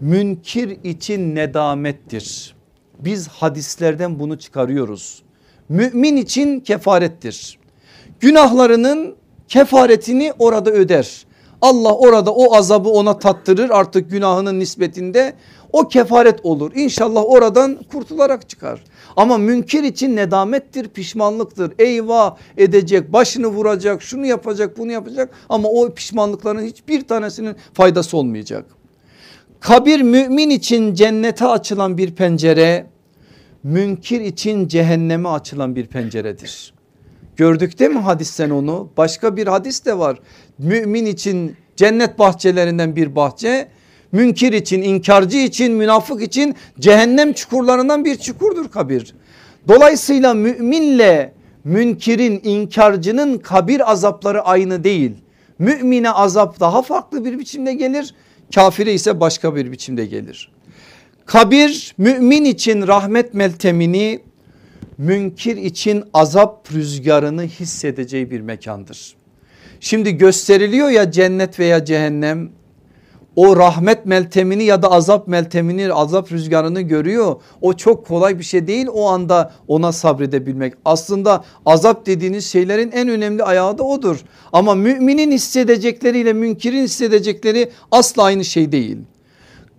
[0.00, 2.54] münkir için nedamettir.
[2.98, 5.25] Biz hadislerden bunu çıkarıyoruz
[5.68, 7.58] mümin için kefarettir.
[8.20, 9.14] Günahlarının
[9.48, 11.26] kefaretini orada öder.
[11.62, 15.34] Allah orada o azabı ona tattırır artık günahının nispetinde
[15.72, 16.72] o kefaret olur.
[16.74, 18.84] İnşallah oradan kurtularak çıkar.
[19.16, 21.72] Ama münkir için nedamettir pişmanlıktır.
[21.78, 28.64] Eyvah edecek başını vuracak şunu yapacak bunu yapacak ama o pişmanlıkların hiçbir tanesinin faydası olmayacak.
[29.60, 32.86] Kabir mümin için cennete açılan bir pencere
[33.66, 36.74] münkir için cehenneme açılan bir penceredir.
[37.36, 38.88] Gördük değil mi hadisten onu?
[38.96, 40.18] Başka bir hadis de var.
[40.58, 43.68] Mümin için Cennet bahçelerinden bir bahçe.
[44.12, 49.14] Münkir için, inkarcı için, münafık için cehennem çukurlarından bir çukurdur kabir.
[49.68, 51.32] Dolayısıyla müminle
[51.64, 55.12] münkirin, inkarcının kabir azapları aynı değil.
[55.58, 58.14] Mümine azap daha farklı bir biçimde gelir.
[58.54, 60.55] Kafire ise başka bir biçimde gelir.
[61.26, 64.20] Kabir mümin için rahmet meltemini
[64.98, 69.16] münkir için azap rüzgarını hissedeceği bir mekandır.
[69.80, 72.50] Şimdi gösteriliyor ya cennet veya cehennem
[73.36, 77.36] o rahmet meltemini ya da azap meltemini azap rüzgarını görüyor.
[77.60, 80.74] O çok kolay bir şey değil o anda ona sabredebilmek.
[80.84, 84.24] Aslında azap dediğiniz şeylerin en önemli ayağı da odur.
[84.52, 88.98] Ama müminin hissedecekleriyle münkirin hissedecekleri asla aynı şey değil.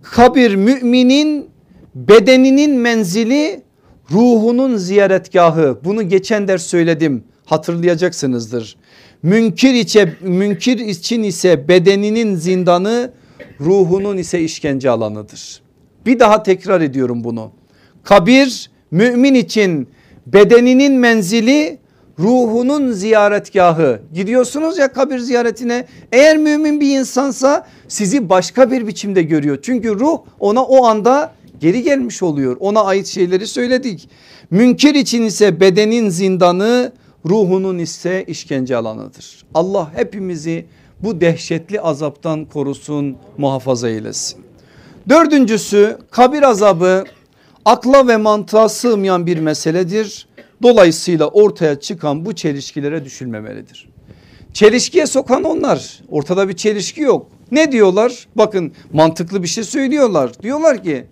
[0.02, 1.50] Kabir müminin
[1.94, 3.62] bedeninin menzili
[4.10, 8.76] ruhunun ziyaretgahı bunu geçen ders söyledim hatırlayacaksınızdır.
[9.22, 13.12] Münkir, içe, münkir için ise bedeninin zindanı
[13.60, 15.60] ruhunun ise işkence alanıdır.
[16.06, 17.52] Bir daha tekrar ediyorum bunu.
[18.02, 19.88] Kabir mümin için
[20.26, 21.78] bedeninin menzili
[22.18, 24.00] ruhunun ziyaretgahı.
[24.14, 29.58] Gidiyorsunuz ya kabir ziyaretine eğer mümin bir insansa sizi başka bir biçimde görüyor.
[29.62, 32.56] Çünkü ruh ona o anda geri gelmiş oluyor.
[32.60, 34.08] Ona ait şeyleri söyledik.
[34.50, 36.92] Münkir için ise bedenin zindanı
[37.26, 39.44] ruhunun ise işkence alanıdır.
[39.54, 40.66] Allah hepimizi
[41.00, 44.40] bu dehşetli azaptan korusun muhafaza eylesin.
[45.08, 47.04] Dördüncüsü kabir azabı
[47.64, 50.28] akla ve mantığa sığmayan bir meseledir.
[50.62, 53.88] Dolayısıyla ortaya çıkan bu çelişkilere düşülmemelidir.
[54.52, 57.26] Çelişkiye sokan onlar ortada bir çelişki yok.
[57.50, 58.28] Ne diyorlar?
[58.34, 60.42] Bakın mantıklı bir şey söylüyorlar.
[60.42, 61.04] Diyorlar ki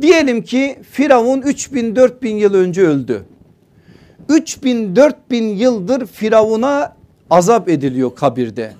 [0.00, 3.24] diyelim ki Firavun 3000 4000 yıl önce öldü.
[4.28, 6.96] 3000 4000 yıldır Firavun'a
[7.30, 8.72] azap ediliyor kabirde.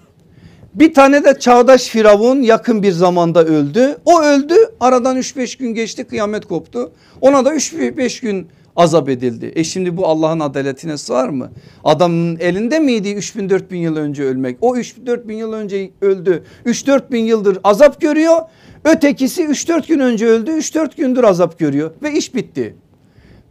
[0.74, 3.96] Bir tane de çağdaş Firavun yakın bir zamanda öldü.
[4.04, 6.92] O öldü aradan 3-5 gün geçti kıyamet koptu.
[7.20, 9.52] Ona da 3-5 gün azap edildi.
[9.54, 11.50] E şimdi bu Allah'ın adaletine sığar mı?
[11.84, 14.58] Adamın elinde miydi 3000-4000 yıl önce ölmek?
[14.60, 16.44] O 3-4 yıl önce öldü.
[16.66, 18.40] 3-4 bin yıldır azap görüyor.
[18.84, 20.50] Ötekisi 3-4 gün önce öldü.
[20.50, 22.76] 3-4 gündür azap görüyor ve iş bitti.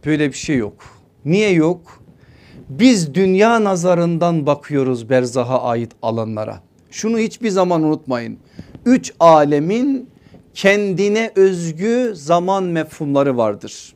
[0.06, 0.74] Böyle bir şey yok.
[1.24, 2.02] Niye yok?
[2.68, 6.60] Biz dünya nazarından bakıyoruz berzaha ait alanlara.
[6.90, 8.38] Şunu hiçbir zaman unutmayın.
[8.86, 10.08] Üç alemin
[10.54, 13.94] kendine özgü zaman mefhumları vardır.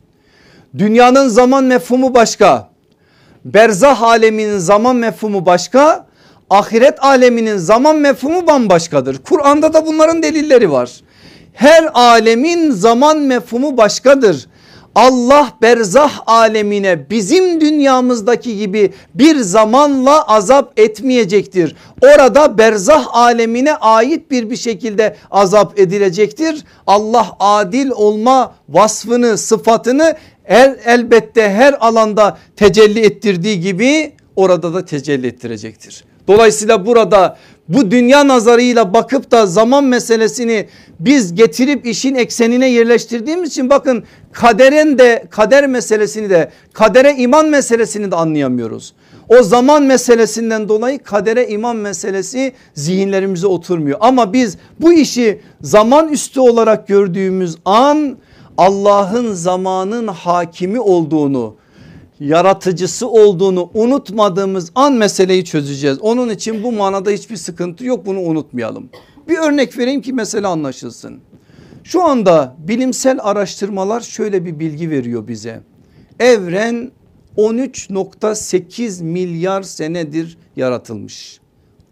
[0.78, 2.68] Dünyanın zaman mefhumu başka.
[3.44, 6.06] Berzah aleminin zaman mefhumu başka.
[6.50, 9.18] Ahiret aleminin zaman mefhumu bambaşkadır.
[9.18, 10.90] Kur'an'da da bunların delilleri var.
[11.52, 14.46] Her alemin zaman mefhumu başkadır.
[14.96, 21.76] Allah berzah alemine bizim dünyamızdaki gibi bir zamanla azap etmeyecektir.
[22.02, 26.64] Orada berzah alemine ait bir bir şekilde azap edilecektir.
[26.86, 35.26] Allah adil olma vasfını sıfatını el, elbette her alanda tecelli ettirdiği gibi orada da tecelli
[35.26, 36.04] ettirecektir.
[36.28, 37.36] Dolayısıyla burada
[37.68, 40.68] bu dünya nazarıyla bakıp da zaman meselesini
[41.00, 48.10] biz getirip işin eksenine yerleştirdiğimiz için bakın kaderin de kader meselesini de kadere iman meselesini
[48.10, 48.92] de anlayamıyoruz.
[49.28, 53.98] O zaman meselesinden dolayı kadere iman meselesi zihinlerimize oturmuyor.
[54.00, 58.16] Ama biz bu işi zaman üstü olarak gördüğümüz an
[58.58, 61.54] Allah'ın zamanın hakimi olduğunu
[62.20, 65.98] yaratıcısı olduğunu unutmadığımız an meseleyi çözeceğiz.
[66.00, 68.88] Onun için bu manada hiçbir sıkıntı yok bunu unutmayalım.
[69.28, 71.20] Bir örnek vereyim ki mesele anlaşılsın.
[71.84, 75.60] Şu anda bilimsel araştırmalar şöyle bir bilgi veriyor bize.
[76.20, 76.90] Evren
[77.36, 81.40] 13.8 milyar senedir yaratılmış.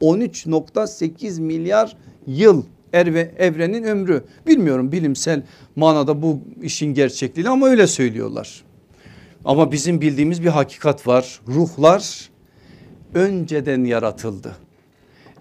[0.01, 1.97] 13.8 milyar
[2.27, 2.63] yıl
[2.93, 4.25] evrenin ömrü.
[4.47, 5.43] Bilmiyorum bilimsel
[5.77, 8.65] manada bu işin gerçekliği ama öyle söylüyorlar.
[9.45, 11.41] Ama bizim bildiğimiz bir hakikat var.
[11.49, 12.31] Ruhlar
[13.15, 14.57] önceden yaratıldı.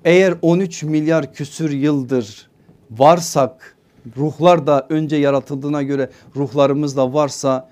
[0.05, 2.49] Eğer 13 milyar küsür yıldır
[2.91, 3.77] varsak
[4.17, 7.69] ruhlar da önce yaratıldığına göre ruhlarımız da varsa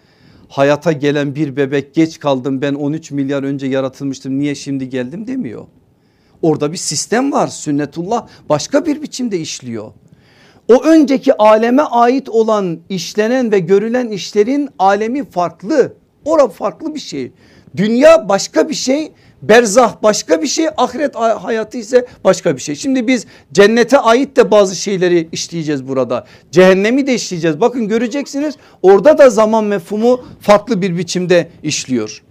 [0.49, 5.65] hayata gelen bir bebek geç kaldım ben 13 milyar önce yaratılmıştım niye şimdi geldim demiyor.
[6.41, 9.91] Orada bir sistem var sünnetullah başka bir biçimde işliyor.
[10.67, 16.00] O önceki aleme ait olan işlenen ve görülen işlerin alemi farklı.
[16.25, 17.31] Ora farklı bir şey.
[17.77, 19.11] Dünya başka bir şey.
[19.41, 22.75] Berzah başka bir şey ahiret hayatı ise başka bir şey.
[22.75, 26.25] Şimdi biz cennete ait de bazı şeyleri işleyeceğiz burada.
[26.51, 27.61] Cehennemi de işleyeceğiz.
[27.61, 32.23] Bakın göreceksiniz orada da zaman mefhumu farklı bir biçimde işliyor.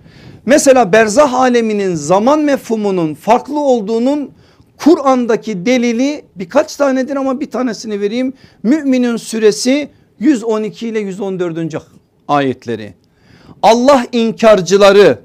[0.47, 4.31] Mesela berzah aleminin zaman mefhumunun farklı olduğunun
[4.77, 8.33] Kur'an'daki delili birkaç tanedir ama bir tanesini vereyim.
[8.63, 9.89] Müminin suresi
[10.19, 11.77] 112 ile 114.
[12.29, 12.95] ayetleri.
[13.63, 15.19] Allah inkarcıları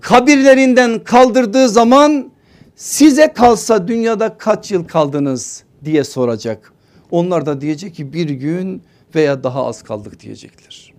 [0.00, 2.30] kabirlerinden kaldırdığı zaman
[2.76, 6.72] size kalsa dünyada kaç yıl kaldınız diye soracak.
[7.10, 8.82] Onlar da diyecek ki bir gün
[9.14, 10.94] veya daha az kaldık diyecekler.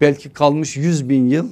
[0.00, 1.48] Belki kalmış 100 bin yıl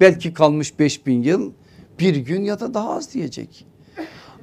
[0.00, 1.52] belki kalmış 5 bin yıl
[1.98, 3.66] bir gün ya da daha az diyecek.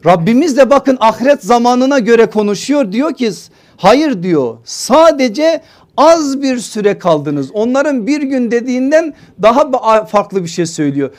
[0.06, 3.32] Rabbimiz de bakın ahiret zamanına göre konuşuyor diyor ki
[3.78, 5.62] hayır diyor sadece
[5.98, 7.52] az bir süre kaldınız.
[7.52, 11.10] Onların bir gün dediğinden daha farklı bir şey söylüyor.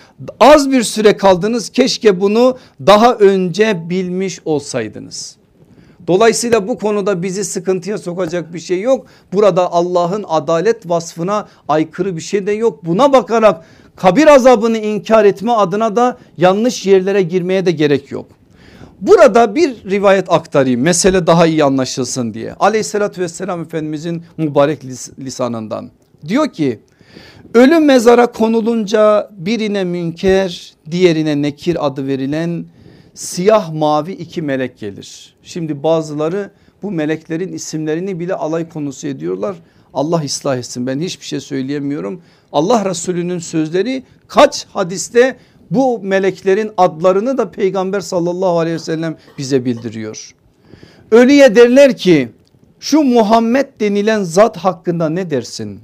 [0.41, 5.37] Az bir süre kaldınız keşke bunu daha önce bilmiş olsaydınız.
[6.07, 9.07] Dolayısıyla bu konuda bizi sıkıntıya sokacak bir şey yok.
[9.33, 12.85] Burada Allah'ın adalet vasfına aykırı bir şey de yok.
[12.85, 13.65] Buna bakarak
[13.97, 18.27] kabir azabını inkar etme adına da yanlış yerlere girmeye de gerek yok.
[19.01, 22.55] Burada bir rivayet aktarayım mesele daha iyi anlaşılsın diye.
[22.55, 24.85] Aleyhissalatü vesselam Efendimizin mübarek
[25.19, 25.91] lisanından.
[26.29, 26.81] Diyor ki
[27.55, 32.65] ölü mezara konulunca birine münker diğerine nekir adı verilen
[33.15, 35.37] siyah mavi iki melek gelir.
[35.43, 36.51] Şimdi bazıları
[36.83, 39.57] bu meleklerin isimlerini bile alay konusu ediyorlar.
[39.95, 42.23] Allah ıslah etsin ben hiçbir şey söyleyemiyorum.
[42.53, 45.37] Allah Resulü'nün sözleri kaç hadiste
[45.71, 50.35] bu meleklerin adlarını da peygamber sallallahu aleyhi ve sellem bize bildiriyor.
[51.11, 52.29] Ölüye derler ki
[52.81, 55.81] şu Muhammed denilen zat hakkında ne dersin?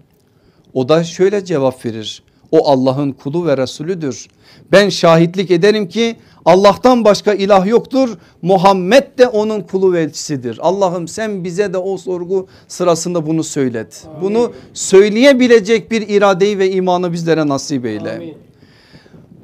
[0.74, 2.22] O da şöyle cevap verir.
[2.50, 4.28] O Allah'ın kulu ve Resulüdür.
[4.72, 8.18] Ben şahitlik ederim ki Allah'tan başka ilah yoktur.
[8.42, 10.58] Muhammed de onun kulu ve elçisidir.
[10.62, 14.04] Allah'ım sen bize de o sorgu sırasında bunu söylet.
[14.06, 14.22] Amin.
[14.22, 18.12] Bunu söyleyebilecek bir iradeyi ve imanı bizlere nasip eyle.
[18.12, 18.49] Amin.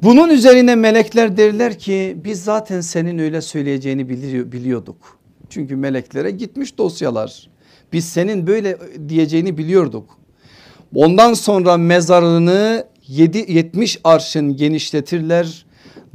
[0.02, 4.08] Bunun üzerine melekler derler ki biz zaten senin öyle söyleyeceğini
[4.52, 5.18] biliyorduk.
[5.50, 7.50] Çünkü meleklere gitmiş dosyalar.
[7.92, 8.78] Biz senin böyle
[9.08, 10.18] diyeceğini biliyorduk.
[10.94, 15.66] Ondan sonra mezarını 7, 70 arşın genişletirler.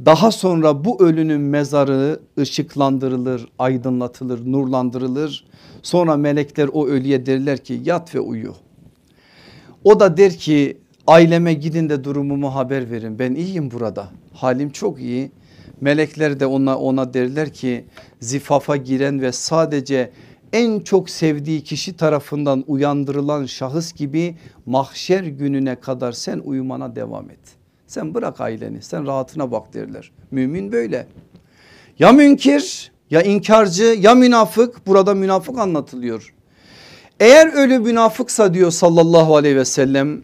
[0.04, 5.44] Daha sonra bu ölünün mezarı ışıklandırılır, aydınlatılır, nurlandırılır.
[5.82, 8.54] Sonra melekler o ölüye derler ki yat ve uyu.
[9.84, 10.76] O da der ki
[11.06, 15.30] aileme gidin de durumumu haber verin ben iyiyim burada halim çok iyi.
[15.80, 17.84] Melekler de ona, ona derler ki
[18.20, 20.10] zifafa giren ve sadece
[20.52, 24.36] en çok sevdiği kişi tarafından uyandırılan şahıs gibi
[24.66, 27.38] mahşer gününe kadar sen uyumana devam et.
[27.86, 30.12] Sen bırak aileni sen rahatına bak derler.
[30.30, 31.06] Mümin böyle.
[31.98, 36.34] Ya münkir ya inkarcı ya münafık burada münafık anlatılıyor.
[37.20, 40.22] Eğer ölü münafıksa diyor sallallahu aleyhi ve sellem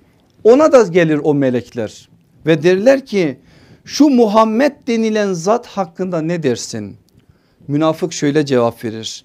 [0.48, 2.08] ona da gelir o melekler
[2.46, 3.38] ve derler ki
[3.84, 6.96] şu Muhammed denilen zat hakkında ne dersin?
[7.68, 9.24] Münafık şöyle cevap verir.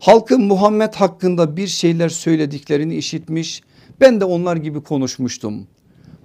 [0.00, 3.62] Halkın Muhammed hakkında bir şeyler söylediklerini işitmiş.
[4.00, 5.66] Ben de onlar gibi konuşmuştum.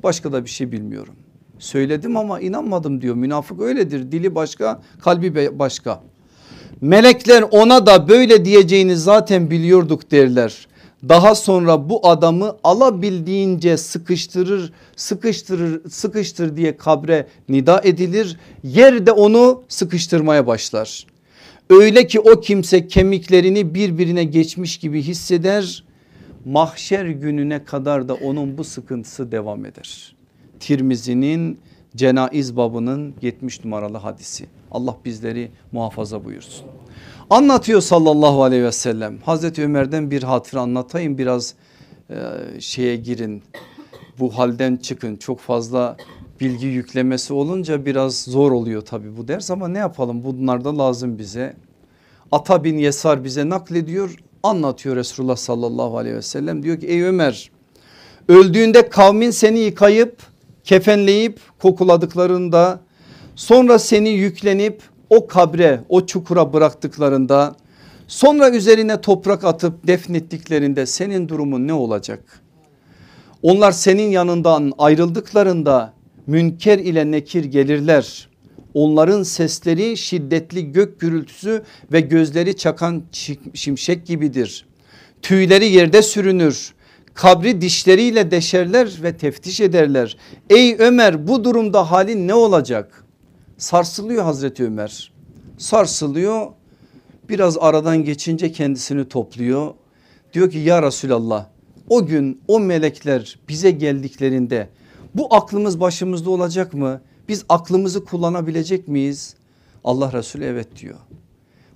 [0.04, 1.16] Başka da bir şey bilmiyorum.
[1.60, 3.16] Söyledim ama inanmadım diyor.
[3.16, 4.12] Münafık öyledir.
[4.12, 6.04] Dili başka, kalbi başka.
[6.82, 10.68] Melekler ona da böyle diyeceğini zaten biliyorduk derler.
[11.10, 18.38] Daha sonra bu adamı alabildiğince sıkıştırır, sıkıştırır, sıkıştır diye kabre nida edilir.
[18.64, 21.08] Yerde onu sıkıştırmaya başlar.
[21.70, 25.84] Öyle ki o kimse kemiklerini birbirine geçmiş gibi hisseder.
[26.46, 30.16] Mahşer gününe kadar da onun bu sıkıntısı devam eder.
[30.60, 31.60] Tirmizi'nin
[31.96, 34.46] Cenaiz babının 70 numaralı hadisi.
[34.72, 36.66] Allah bizleri muhafaza buyursun.
[37.32, 39.18] Anlatıyor sallallahu aleyhi ve sellem.
[39.18, 41.54] Hazreti Ömer'den bir hatıra anlatayım biraz
[42.10, 42.16] e,
[42.60, 43.44] şeye girin.
[44.20, 45.98] Bu halden çıkın çok fazla
[46.40, 51.18] bilgi yüklemesi olunca biraz zor oluyor tabi bu ders ama ne yapalım bunlar da lazım
[51.18, 51.56] bize.
[52.32, 57.52] Ata bin Yesar bize naklediyor anlatıyor Resulullah sallallahu aleyhi ve sellem diyor ki ey Ömer
[58.28, 60.18] öldüğünde kavmin seni yıkayıp
[60.64, 62.80] kefenleyip kokuladıklarında
[63.36, 67.56] sonra seni yüklenip o kabre o çukura bıraktıklarında
[68.08, 72.42] sonra üzerine toprak atıp defnettiklerinde senin durumun ne olacak?
[73.42, 75.94] Onlar senin yanından ayrıldıklarında
[76.28, 78.30] münker ile nekir gelirler.
[78.74, 83.04] Onların sesleri şiddetli gök gürültüsü ve gözleri çakan
[83.54, 84.66] şimşek gibidir.
[85.22, 86.74] Tüyleri yerde sürünür.
[87.14, 90.18] Kabri dişleriyle deşerler ve teftiş ederler.
[90.50, 93.06] Ey Ömer bu durumda halin ne olacak?
[93.62, 95.12] Sarsılıyor Hazreti Ömer.
[95.58, 96.48] Sarsılıyor.
[97.30, 99.74] Biraz aradan geçince kendisini topluyor.
[100.34, 101.46] Diyor ki ya Resulallah
[101.90, 104.70] o gün o melekler bize geldiklerinde
[105.16, 107.02] bu aklımız başımızda olacak mı?
[107.28, 109.36] Biz aklımızı kullanabilecek miyiz?
[109.84, 110.98] Allah Resulü evet diyor.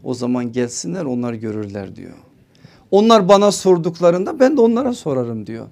[0.03, 2.13] O zaman gelsinler onlar görürler diyor.
[2.91, 5.67] Onlar bana sorduklarında ben de onlara sorarım diyor.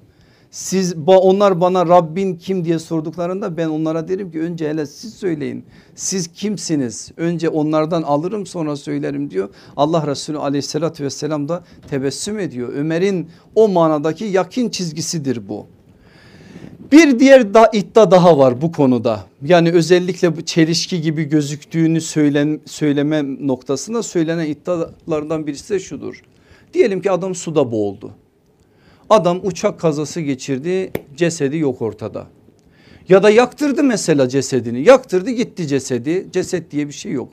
[0.54, 5.66] Siz onlar bana Rabbin kim diye sorduklarında ben onlara derim ki önce hele siz söyleyin.
[5.96, 7.12] Siz kimsiniz?
[7.18, 9.50] Önce onlardan alırım sonra söylerim diyor.
[9.78, 12.74] Allah Resulü aleyhissalatü vesselam da tebessüm ediyor.
[12.74, 15.66] Ömer'in o manadaki yakin çizgisidir bu.
[16.92, 19.24] Bir diğer da iddia daha var bu konuda.
[19.46, 26.22] Yani özellikle bu çelişki gibi gözüktüğünü söylen, söyleme noktasında söylenen iddialardan birisi de şudur.
[26.74, 28.12] Diyelim ki adam suda boğuldu.
[29.10, 32.28] Adam uçak kazası geçirdi cesedi yok ortada.
[33.10, 37.30] Ya da yaktırdı mesela cesedini yaktırdı gitti cesedi ceset diye bir şey yok.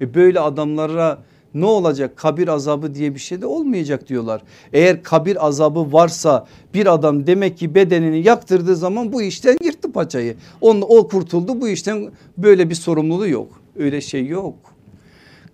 [0.00, 1.18] E böyle adamlara
[1.54, 4.42] ne olacak kabir azabı diye bir şey de olmayacak diyorlar.
[4.72, 10.36] Eğer kabir azabı varsa bir adam demek ki bedenini yaktırdığı zaman bu işten yırttı paçayı.
[10.60, 13.60] Onun, o kurtuldu bu işten böyle bir sorumluluğu yok.
[13.76, 14.54] Öyle şey yok.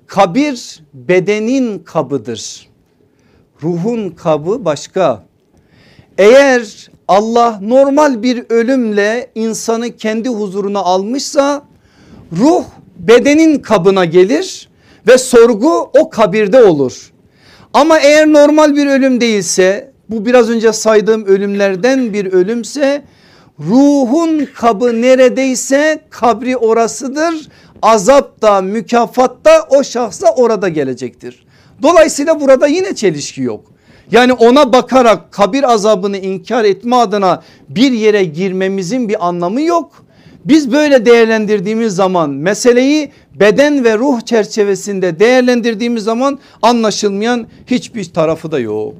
[0.06, 2.68] Kabir bedenin kabıdır.
[3.62, 5.26] Ruhun kabı başka.
[6.18, 11.62] Eğer Allah normal bir ölümle insanı kendi huzuruna almışsa
[12.38, 12.64] ruh
[12.98, 14.68] bedenin kabına gelir
[15.08, 17.12] ve sorgu o kabirde olur.
[17.74, 23.02] Ama eğer normal bir ölüm değilse bu biraz önce saydığım ölümlerden bir ölümse
[23.60, 27.48] ruhun kabı neredeyse kabri orasıdır.
[27.82, 31.46] Azap da mükafat da o şahsa orada gelecektir.
[31.82, 33.75] Dolayısıyla burada yine çelişki yok.
[34.10, 40.06] Yani ona bakarak kabir azabını inkar etme adına bir yere girmemizin bir anlamı yok.
[40.44, 48.58] Biz böyle değerlendirdiğimiz zaman meseleyi beden ve ruh çerçevesinde değerlendirdiğimiz zaman anlaşılmayan hiçbir tarafı da
[48.58, 48.94] yok.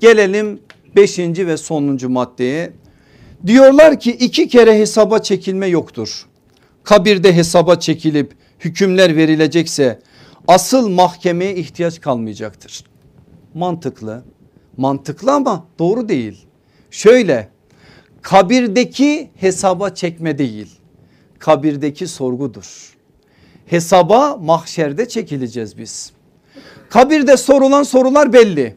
[0.00, 0.60] Gelelim
[0.96, 2.72] beşinci ve sonuncu maddeye.
[3.46, 6.26] Diyorlar ki iki kere hesaba çekilme yoktur.
[6.84, 9.98] Kabirde hesaba çekilip hükümler verilecekse
[10.48, 12.84] asıl mahkemeye ihtiyaç kalmayacaktır.
[13.58, 14.22] Mantıklı
[14.76, 16.46] mantıklı ama doğru değil.
[16.90, 17.48] Şöyle
[18.22, 20.78] kabirdeki hesaba çekme değil
[21.38, 22.96] kabirdeki sorgudur.
[23.66, 26.12] Hesaba mahşerde çekileceğiz biz.
[26.90, 28.76] Kabirde sorulan sorular belli.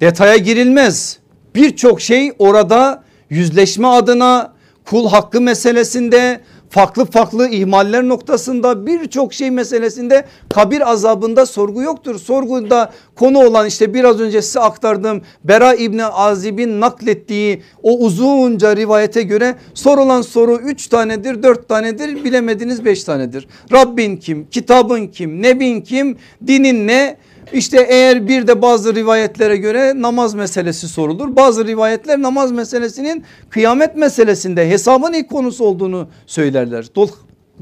[0.00, 1.18] Detaya girilmez.
[1.54, 4.52] Birçok şey orada yüzleşme adına
[4.84, 6.40] kul hakkı meselesinde
[6.70, 12.18] farklı farklı ihmaller noktasında birçok şey meselesinde kabir azabında sorgu yoktur.
[12.18, 19.22] Sorguda konu olan işte biraz önce size aktardığım Bera İbni Azib'in naklettiği o uzunca rivayete
[19.22, 23.48] göre sorulan soru 3 tanedir 4 tanedir bilemediniz 5 tanedir.
[23.72, 27.16] Rabbin kim kitabın kim nebin kim dinin ne
[27.52, 31.36] işte eğer bir de bazı rivayetlere göre namaz meselesi sorulur.
[31.36, 36.86] Bazı rivayetler namaz meselesinin kıyamet meselesinde hesabın ilk konusu olduğunu söylerler.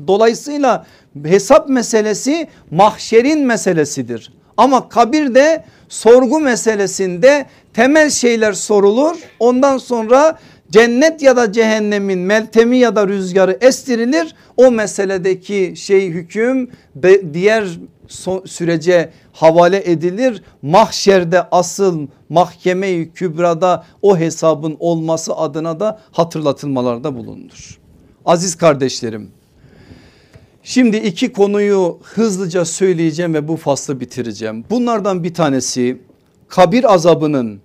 [0.06, 0.86] Dolayısıyla
[1.24, 4.32] hesap meselesi mahşerin meselesidir.
[4.56, 9.16] Ama kabirde sorgu meselesinde temel şeyler sorulur.
[9.40, 10.38] Ondan sonra
[10.70, 14.34] cennet ya da cehennemin meltemi ya da rüzgarı estirilir.
[14.56, 16.70] O meseledeki şey hüküm
[17.32, 17.68] diğer
[18.44, 20.42] sürece havale edilir.
[20.62, 27.78] Mahşerde asıl mahkeme-i kübrada o hesabın olması adına da hatırlatılmalarda bulunur.
[28.24, 29.30] Aziz kardeşlerim
[30.62, 34.64] şimdi iki konuyu hızlıca söyleyeceğim ve bu faslı bitireceğim.
[34.70, 35.98] Bunlardan bir tanesi
[36.48, 37.60] kabir azabının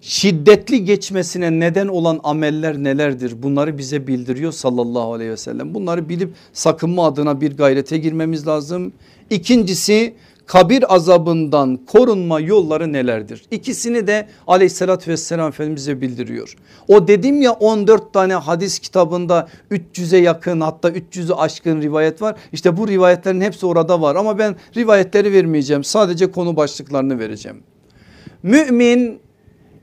[0.00, 3.42] şiddetli geçmesine neden olan ameller nelerdir?
[3.42, 5.74] Bunları bize bildiriyor sallallahu aleyhi ve sellem.
[5.74, 8.92] Bunları bilip sakınma adına bir gayrete girmemiz lazım.
[9.30, 10.14] İkincisi
[10.46, 13.44] kabir azabından korunma yolları nelerdir?
[13.50, 16.56] İkisini de aleyhissalatü vesselam Efendimiz'e bildiriyor.
[16.88, 22.36] O dedim ya 14 tane hadis kitabında 300'e yakın hatta 300'ü aşkın rivayet var.
[22.52, 25.84] İşte bu rivayetlerin hepsi orada var ama ben rivayetleri vermeyeceğim.
[25.84, 27.62] Sadece konu başlıklarını vereceğim.
[28.42, 29.20] Mümin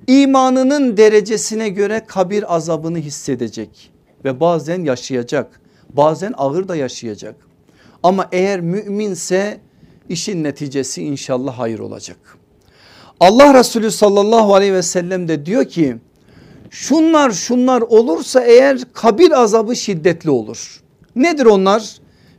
[0.08, 3.92] imanının derecesine göre kabir azabını hissedecek
[4.26, 5.62] ve bazen yaşayacak.
[5.90, 7.47] Bazen ağır da yaşayacak.
[8.08, 9.60] Ama eğer müminse
[10.10, 12.18] işin neticesi inşallah hayır olacak.
[13.20, 15.98] Allah Resulü sallallahu aleyhi ve sellem de diyor ki
[16.70, 20.84] şunlar şunlar olursa eğer kabir azabı şiddetli olur.
[21.16, 21.98] Nedir onlar?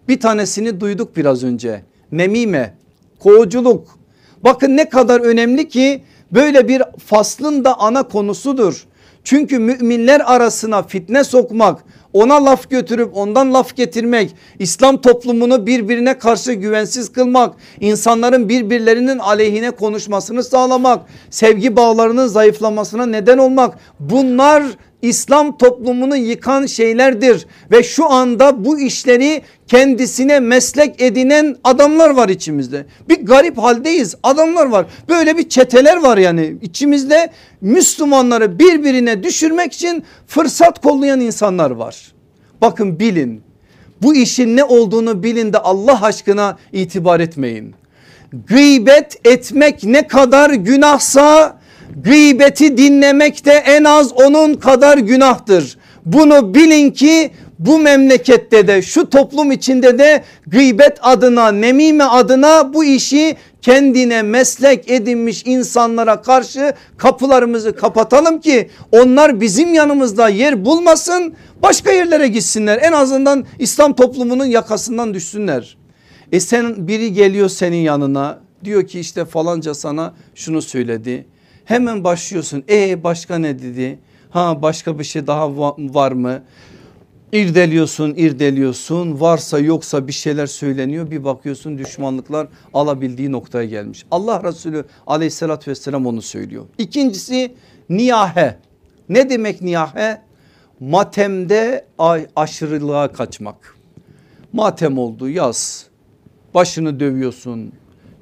[0.09, 1.83] Bir tanesini duyduk biraz önce.
[2.13, 2.75] Nemime,
[3.19, 3.99] kovuculuk.
[4.45, 8.87] Bakın ne kadar önemli ki böyle bir faslın da ana konusudur.
[9.25, 16.53] Çünkü müminler arasına fitne sokmak, ona laf götürüp ondan laf getirmek, İslam toplumunu birbirine karşı
[16.53, 24.63] güvensiz kılmak, insanların birbirlerinin aleyhine konuşmasını sağlamak, sevgi bağlarının zayıflamasına neden olmak bunlar
[25.03, 32.87] İslam toplumunu yıkan şeylerdir ve şu anda bu işleri kendisine meslek edinen adamlar var içimizde.
[33.09, 37.31] Bir garip haldeyiz adamlar var böyle bir çeteler var yani içimizde
[37.61, 42.13] Müslümanları birbirine düşürmek için fırsat kollayan insanlar var.
[42.61, 43.43] Bakın bilin
[44.03, 47.75] bu işin ne olduğunu bilin de Allah aşkına itibar etmeyin.
[48.47, 51.58] Gıybet etmek ne kadar günahsa
[52.05, 55.79] gıybeti dinlemek de en az onun kadar günahtır.
[56.07, 62.85] Bunu bilin ki bu memlekette de şu toplum içinde de gıybet adına nemime adına bu
[62.85, 71.93] işi kendine meslek edinmiş insanlara karşı kapılarımızı kapatalım ki onlar bizim yanımızda yer bulmasın başka
[71.93, 75.77] yerlere gitsinler en azından İslam toplumunun yakasından düşsünler.
[76.33, 81.27] E sen biri geliyor senin yanına diyor ki işte falanca sana şunu söyledi
[81.69, 82.65] hemen başlıyorsun.
[82.69, 83.99] E başka ne dedi?
[84.31, 86.43] Ha başka bir şey daha var mı?
[87.33, 89.21] İrdeliyorsun irdeliyorsun.
[89.21, 91.11] Varsa yoksa bir şeyler söyleniyor.
[91.11, 94.07] Bir bakıyorsun düşmanlıklar alabildiği noktaya gelmiş.
[94.11, 96.65] Allah Resulü aleyhissalatü vesselam onu söylüyor.
[96.79, 97.55] İkincisi
[97.89, 98.57] niyahe.
[99.09, 100.23] Ne demek niyahe?
[100.81, 101.87] Matemde
[102.37, 103.77] aşırılığa kaçmak.
[104.53, 105.87] Matem oldu yaz.
[106.55, 107.73] Başını dövüyorsun.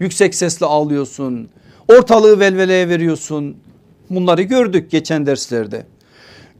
[0.01, 1.49] Yüksek sesle ağlıyorsun
[1.89, 3.57] ortalığı velveleye veriyorsun
[4.11, 5.87] bunları gördük geçen derslerde.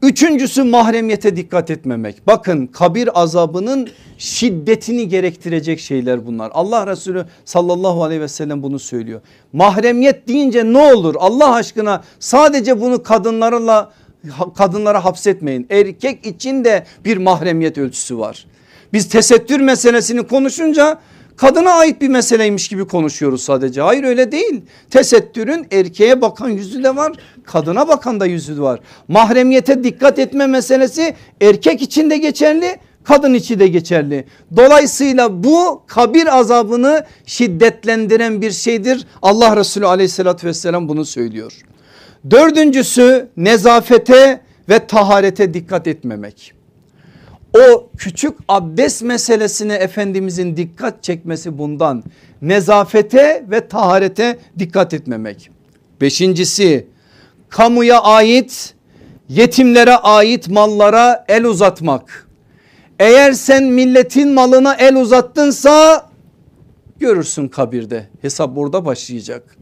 [0.01, 2.27] Üçüncüsü mahremiyete dikkat etmemek.
[2.27, 6.51] Bakın kabir azabının şiddetini gerektirecek şeyler bunlar.
[6.53, 9.21] Allah Resulü sallallahu aleyhi ve sellem bunu söylüyor.
[9.53, 13.91] Mahremiyet deyince ne olur Allah aşkına sadece bunu kadınlarla
[14.57, 15.67] kadınlara hapsetmeyin.
[15.69, 18.45] Erkek için de bir mahremiyet ölçüsü var.
[18.93, 20.99] Biz tesettür meselesini konuşunca
[21.37, 23.81] kadına ait bir meseleymiş gibi konuşuyoruz sadece.
[23.81, 24.61] Hayır öyle değil.
[24.89, 28.79] Tesettürün erkeğe bakan yüzü de var kadına bakan da yüzü var.
[29.07, 34.25] Mahremiyete dikkat etme meselesi erkek için de geçerli kadın için de geçerli.
[34.55, 39.07] Dolayısıyla bu kabir azabını şiddetlendiren bir şeydir.
[39.21, 41.53] Allah Resulü aleyhissalatü vesselam bunu söylüyor.
[42.31, 46.56] Dördüncüsü nezafete ve taharete dikkat etmemek
[47.57, 52.03] o küçük abdest meselesine Efendimizin dikkat çekmesi bundan.
[52.41, 55.49] Nezafete ve taharete dikkat etmemek.
[56.01, 56.87] Beşincisi
[57.49, 58.73] kamuya ait
[59.29, 62.27] yetimlere ait mallara el uzatmak.
[62.99, 66.05] Eğer sen milletin malına el uzattınsa
[66.99, 69.57] görürsün kabirde hesap burada başlayacak.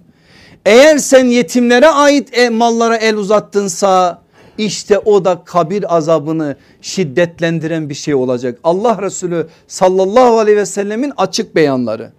[0.66, 4.22] Eğer sen yetimlere ait e, mallara el uzattınsa
[4.58, 8.60] işte o da kabir azabını şiddetlendiren bir şey olacak.
[8.64, 12.12] Allah Resulü sallallahu aleyhi ve sellemin açık beyanları.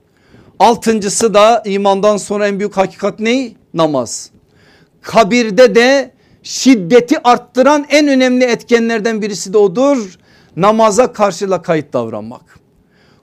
[0.59, 3.53] Altıncısı da imandan sonra en büyük hakikat ne?
[3.75, 4.31] Namaz.
[5.03, 6.11] Kabirde de
[6.43, 10.19] şiddeti arttıran en önemli etkenlerden birisi de odur.
[10.57, 12.59] Namaza karşıla kayıt davranmak.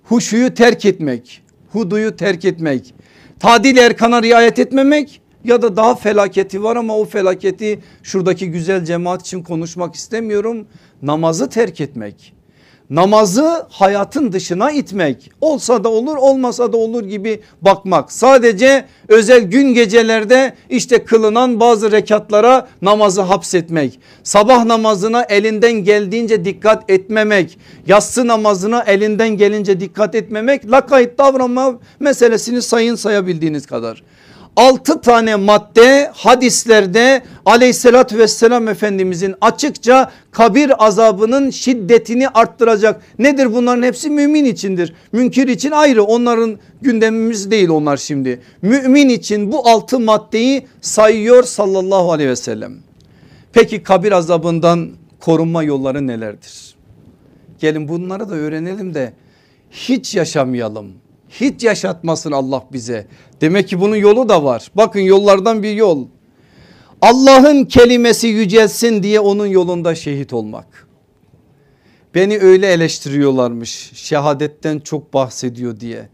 [0.04, 1.42] Huşuyu terk etmek.
[1.72, 2.94] Huduyu terk etmek.
[3.40, 9.22] Tadil erkana riayet etmemek ya da daha felaketi var ama o felaketi şuradaki güzel cemaat
[9.22, 10.68] için konuşmak istemiyorum.
[11.02, 12.34] Namazı terk etmek.
[12.90, 19.74] Namazı hayatın dışına itmek olsa da olur olmasa da olur gibi bakmak sadece özel gün
[19.74, 27.58] gecelerde işte kılınan bazı rekatlara namazı hapsetmek sabah namazına elinden geldiğince dikkat etmemek
[27.88, 34.04] yatsı namazına elinden gelince dikkat etmemek lakayt davranma meselesini sayın sayabildiğiniz kadar
[34.56, 43.02] 6 tane madde hadislerde aleyhissalatü vesselam efendimizin açıkça kabir azabının şiddetini arttıracak.
[43.20, 44.94] Nedir bunların hepsi mümin içindir.
[45.12, 48.42] Münkir için ayrı onların gündemimiz değil onlar şimdi.
[48.62, 52.74] Mümin için bu 6 maddeyi sayıyor sallallahu aleyhi ve sellem.
[53.54, 54.90] Peki kabir azabından
[55.20, 56.76] korunma yolları nelerdir?
[57.60, 59.14] Gelin bunları da öğrenelim de
[59.72, 60.94] hiç yaşamayalım
[61.42, 63.08] hiç yaşatmasın Allah bize.
[63.44, 64.72] Demek ki bunun yolu da var.
[64.76, 66.08] Bakın yollardan bir yol.
[67.02, 70.88] Allah'ın kelimesi yücelsin diye onun yolunda şehit olmak.
[72.16, 76.10] Beni öyle eleştiriyorlarmış şehadetten çok bahsediyor diye.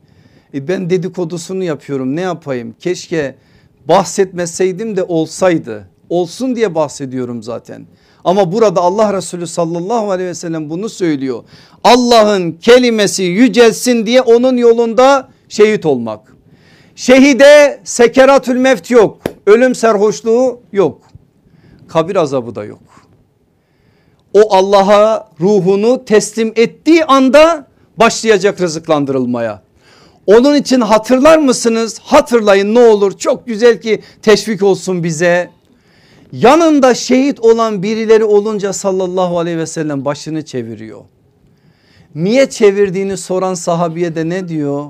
[0.54, 3.36] E ben dedikodusunu yapıyorum ne yapayım keşke
[3.88, 5.90] bahsetmeseydim de olsaydı.
[6.10, 7.86] Olsun diye bahsediyorum zaten.
[8.24, 11.44] Ama burada Allah Resulü sallallahu aleyhi ve sellem bunu söylüyor.
[11.84, 16.39] Allah'ın kelimesi yücelsin diye onun yolunda şehit olmak.
[17.00, 19.22] Şehide sekeratül mevt yok.
[19.46, 21.02] Ölüm serhoşluğu yok.
[21.88, 22.80] Kabir azabı da yok.
[24.34, 27.68] O Allah'a ruhunu teslim ettiği anda
[27.98, 29.62] başlayacak rızıklandırılmaya.
[30.28, 32.00] Onun için hatırlar mısınız?
[32.00, 35.50] Hatırlayın ne olur çok güzel ki teşvik olsun bize
[36.32, 41.02] Yanında şehit olan birileri olunca sallallahu aleyhi ve sellem başını çeviriyor.
[42.16, 44.86] Niye çevirdiğini soran sahabiye de ne diyor?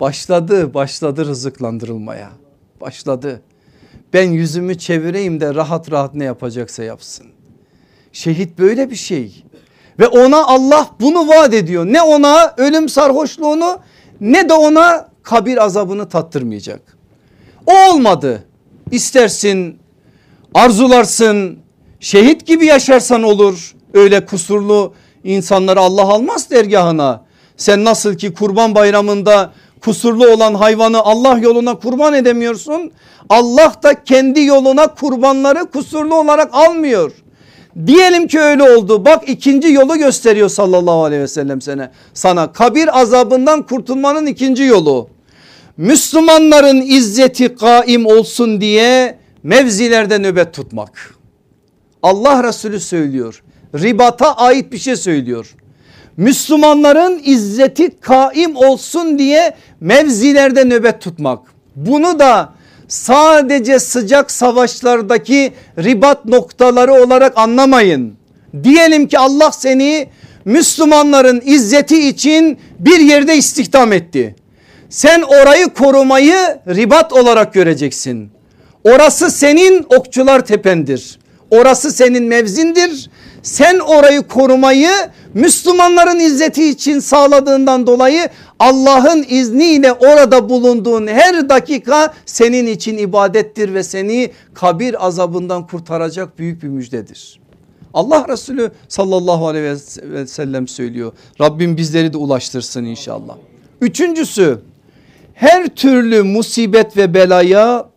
[0.00, 2.30] Başladı başladı rızıklandırılmaya
[2.80, 3.42] başladı.
[4.12, 7.26] Ben yüzümü çevireyim de rahat rahat ne yapacaksa yapsın.
[8.12, 9.44] Şehit böyle bir şey
[9.98, 11.86] ve ona Allah bunu vaat ediyor.
[11.86, 13.78] Ne ona ölüm sarhoşluğunu
[14.20, 16.80] ne de ona kabir azabını tattırmayacak.
[17.66, 18.44] O olmadı.
[18.90, 19.78] İstersin
[20.54, 21.58] arzularsın
[22.00, 23.74] şehit gibi yaşarsan olur.
[23.94, 24.94] Öyle kusurlu
[25.24, 27.24] insanları Allah almaz dergahına.
[27.56, 29.52] Sen nasıl ki kurban bayramında
[29.84, 32.92] kusurlu olan hayvanı Allah yoluna kurban edemiyorsun.
[33.28, 37.12] Allah da kendi yoluna kurbanları kusurlu olarak almıyor.
[37.86, 39.04] Diyelim ki öyle oldu.
[39.04, 41.92] Bak ikinci yolu gösteriyor sallallahu aleyhi ve sellem sana.
[42.14, 45.08] Sana kabir azabından kurtulmanın ikinci yolu.
[45.76, 51.14] Müslümanların izzeti kaim olsun diye mevzilerde nöbet tutmak.
[52.02, 53.42] Allah Resulü söylüyor.
[53.74, 55.54] Ribata ait bir şey söylüyor.
[56.20, 61.38] Müslümanların izzeti kaim olsun diye mevzilerde nöbet tutmak.
[61.76, 62.52] Bunu da
[62.88, 68.14] sadece sıcak savaşlardaki ribat noktaları olarak anlamayın.
[68.64, 70.08] Diyelim ki Allah seni
[70.44, 74.36] Müslümanların izzeti için bir yerde istihdam etti.
[74.88, 78.30] Sen orayı korumayı ribat olarak göreceksin.
[78.84, 81.18] Orası senin okçular tependir.
[81.50, 83.10] Orası senin mevzindir.
[83.42, 84.90] Sen orayı korumayı
[85.34, 93.82] Müslümanların izzeti için sağladığından dolayı Allah'ın izniyle orada bulunduğun her dakika senin için ibadettir ve
[93.82, 97.40] seni kabir azabından kurtaracak büyük bir müjdedir.
[97.94, 101.12] Allah Resulü sallallahu aleyhi ve sellem söylüyor.
[101.40, 103.36] Rabbim bizleri de ulaştırsın inşallah.
[103.80, 104.58] Üçüncüsü
[105.34, 107.90] her türlü musibet ve belaya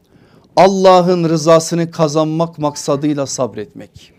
[0.55, 4.13] Allah'ın rızasını kazanmak maksadıyla sabretmek.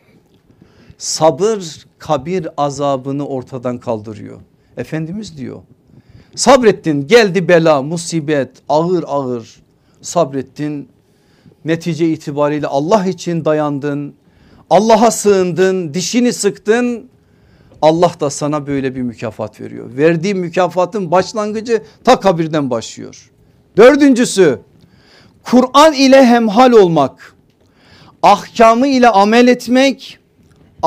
[0.99, 4.41] Sabır kabir azabını ortadan kaldırıyor.
[4.77, 5.63] Efendimiz diyor
[6.35, 9.63] sabrettin geldi bela musibet ağır ağır
[10.03, 10.89] sabrettin
[11.65, 14.15] netice itibariyle Allah için dayandın
[14.71, 17.09] Allah'a sığındın dişini sıktın
[17.83, 19.97] Allah da sana böyle bir mükafat veriyor.
[19.97, 23.31] Verdiği mükafatın başlangıcı ta kabirden başlıyor.
[23.77, 24.59] Dördüncüsü
[25.43, 27.35] Kur'an ile hemhal olmak,
[28.23, 30.19] ahkamı ile amel etmek,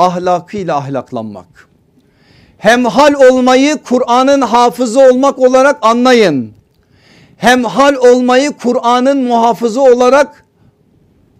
[0.06, 1.68] ahlakıyla ahlaklanmak.
[2.58, 6.52] Hemhal olmayı Kur'an'ın hafızı olmak olarak anlayın.
[7.36, 10.44] Hemhal olmayı Kur'an'ın muhafızı olarak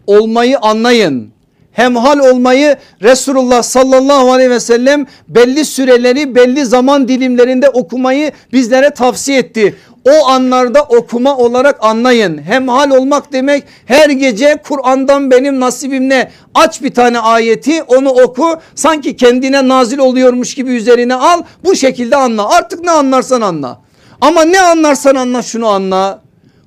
[0.07, 1.33] olmayı anlayın.
[1.73, 9.39] Hemhal olmayı Resulullah sallallahu aleyhi ve sellem belli süreleri belli zaman dilimlerinde okumayı bizlere tavsiye
[9.39, 9.77] etti.
[10.05, 12.39] O anlarda okuma olarak anlayın.
[12.39, 16.31] Hemhal olmak demek her gece Kur'an'dan benim nasibim ne?
[16.55, 22.17] Aç bir tane ayeti onu oku sanki kendine nazil oluyormuş gibi üzerine al bu şekilde
[22.17, 22.51] anla.
[22.51, 23.81] Artık ne anlarsan anla.
[24.21, 26.23] Ama ne anlarsan anla şunu anla.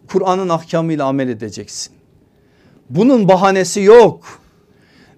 [0.08, 1.94] Kur'an'ın ahkamıyla amel edeceksin.
[2.90, 4.24] Bunun bahanesi yok.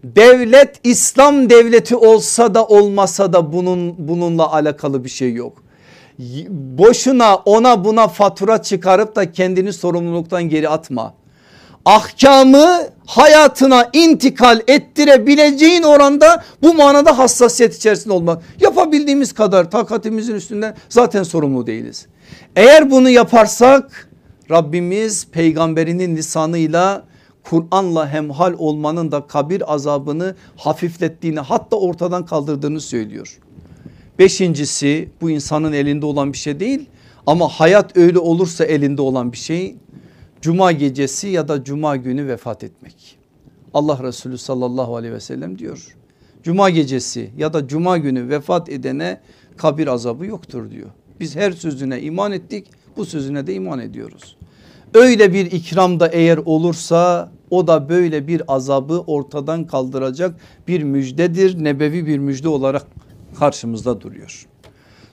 [0.03, 5.62] Devlet İslam devleti olsa da olmasa da bunun bununla alakalı bir şey yok.
[6.49, 11.13] Boşuna ona buna fatura çıkarıp da kendini sorumluluktan geri atma.
[11.85, 18.43] Ahkamı hayatına intikal ettirebileceğin oranda bu manada hassasiyet içerisinde olmak.
[18.61, 22.07] Yapabildiğimiz kadar takatimizin üstünden zaten sorumlu değiliz.
[22.55, 24.09] Eğer bunu yaparsak
[24.51, 27.03] Rabbimiz peygamberinin lisanıyla
[27.43, 33.39] Kur'an'la hemhal olmanın da kabir azabını hafiflettiğini hatta ortadan kaldırdığını söylüyor.
[34.19, 36.89] Beşincisi bu insanın elinde olan bir şey değil
[37.27, 39.75] ama hayat öyle olursa elinde olan bir şey.
[40.41, 43.17] Cuma gecesi ya da cuma günü vefat etmek.
[43.73, 45.95] Allah Resulü sallallahu aleyhi ve sellem diyor.
[46.43, 49.21] Cuma gecesi ya da cuma günü vefat edene
[49.57, 50.89] kabir azabı yoktur diyor.
[51.19, 52.67] Biz her sözüne iman ettik
[52.97, 54.37] bu sözüne de iman ediyoruz.
[54.93, 60.35] Öyle bir ikram da eğer olursa o da böyle bir azabı ortadan kaldıracak
[60.67, 61.63] bir müjdedir.
[61.63, 62.85] Nebevi bir müjde olarak
[63.33, 64.45] karşımızda duruyor.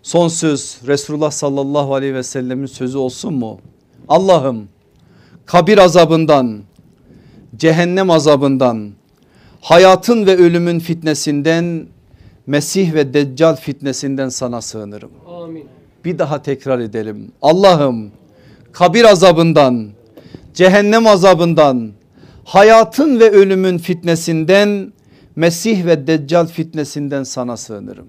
[0.03, 3.61] Son söz Resulullah sallallahu aleyhi ve sellemin sözü olsun mu?
[4.09, 4.69] Allah'ım
[5.47, 6.61] kabir azabından,
[7.57, 8.91] cehennem azabından,
[9.61, 11.87] hayatın ve ölümün fitnesinden,
[12.47, 15.11] Mesih ve Deccal fitnesinden sana sığınırım.
[15.29, 15.65] Amin.
[16.05, 17.33] Bir daha tekrar edelim.
[17.43, 18.11] Allah'ım
[18.73, 19.89] kabir azabından,
[20.55, 21.93] cehennem azabından,
[22.45, 24.93] hayatın ve ölümün fitnesinden,
[25.41, 28.07] Mesih ve Deccal fitnesinden sana sığınırım.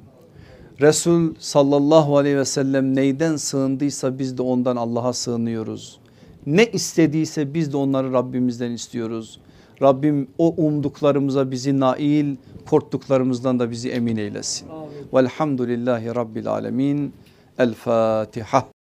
[0.82, 6.00] Resul sallallahu aleyhi ve sellem neyden sığındıysa biz de ondan Allah'a sığınıyoruz.
[6.46, 9.40] Ne istediyse biz de onları Rabbimizden istiyoruz.
[9.82, 12.36] Rabbim o umduklarımıza bizi nail
[12.70, 14.70] korktuklarımızdan da bizi emin eylesin.
[14.70, 14.90] Amin.
[15.14, 17.14] Velhamdülillahi Rabbil Alemin.
[17.58, 18.72] El Fatiha.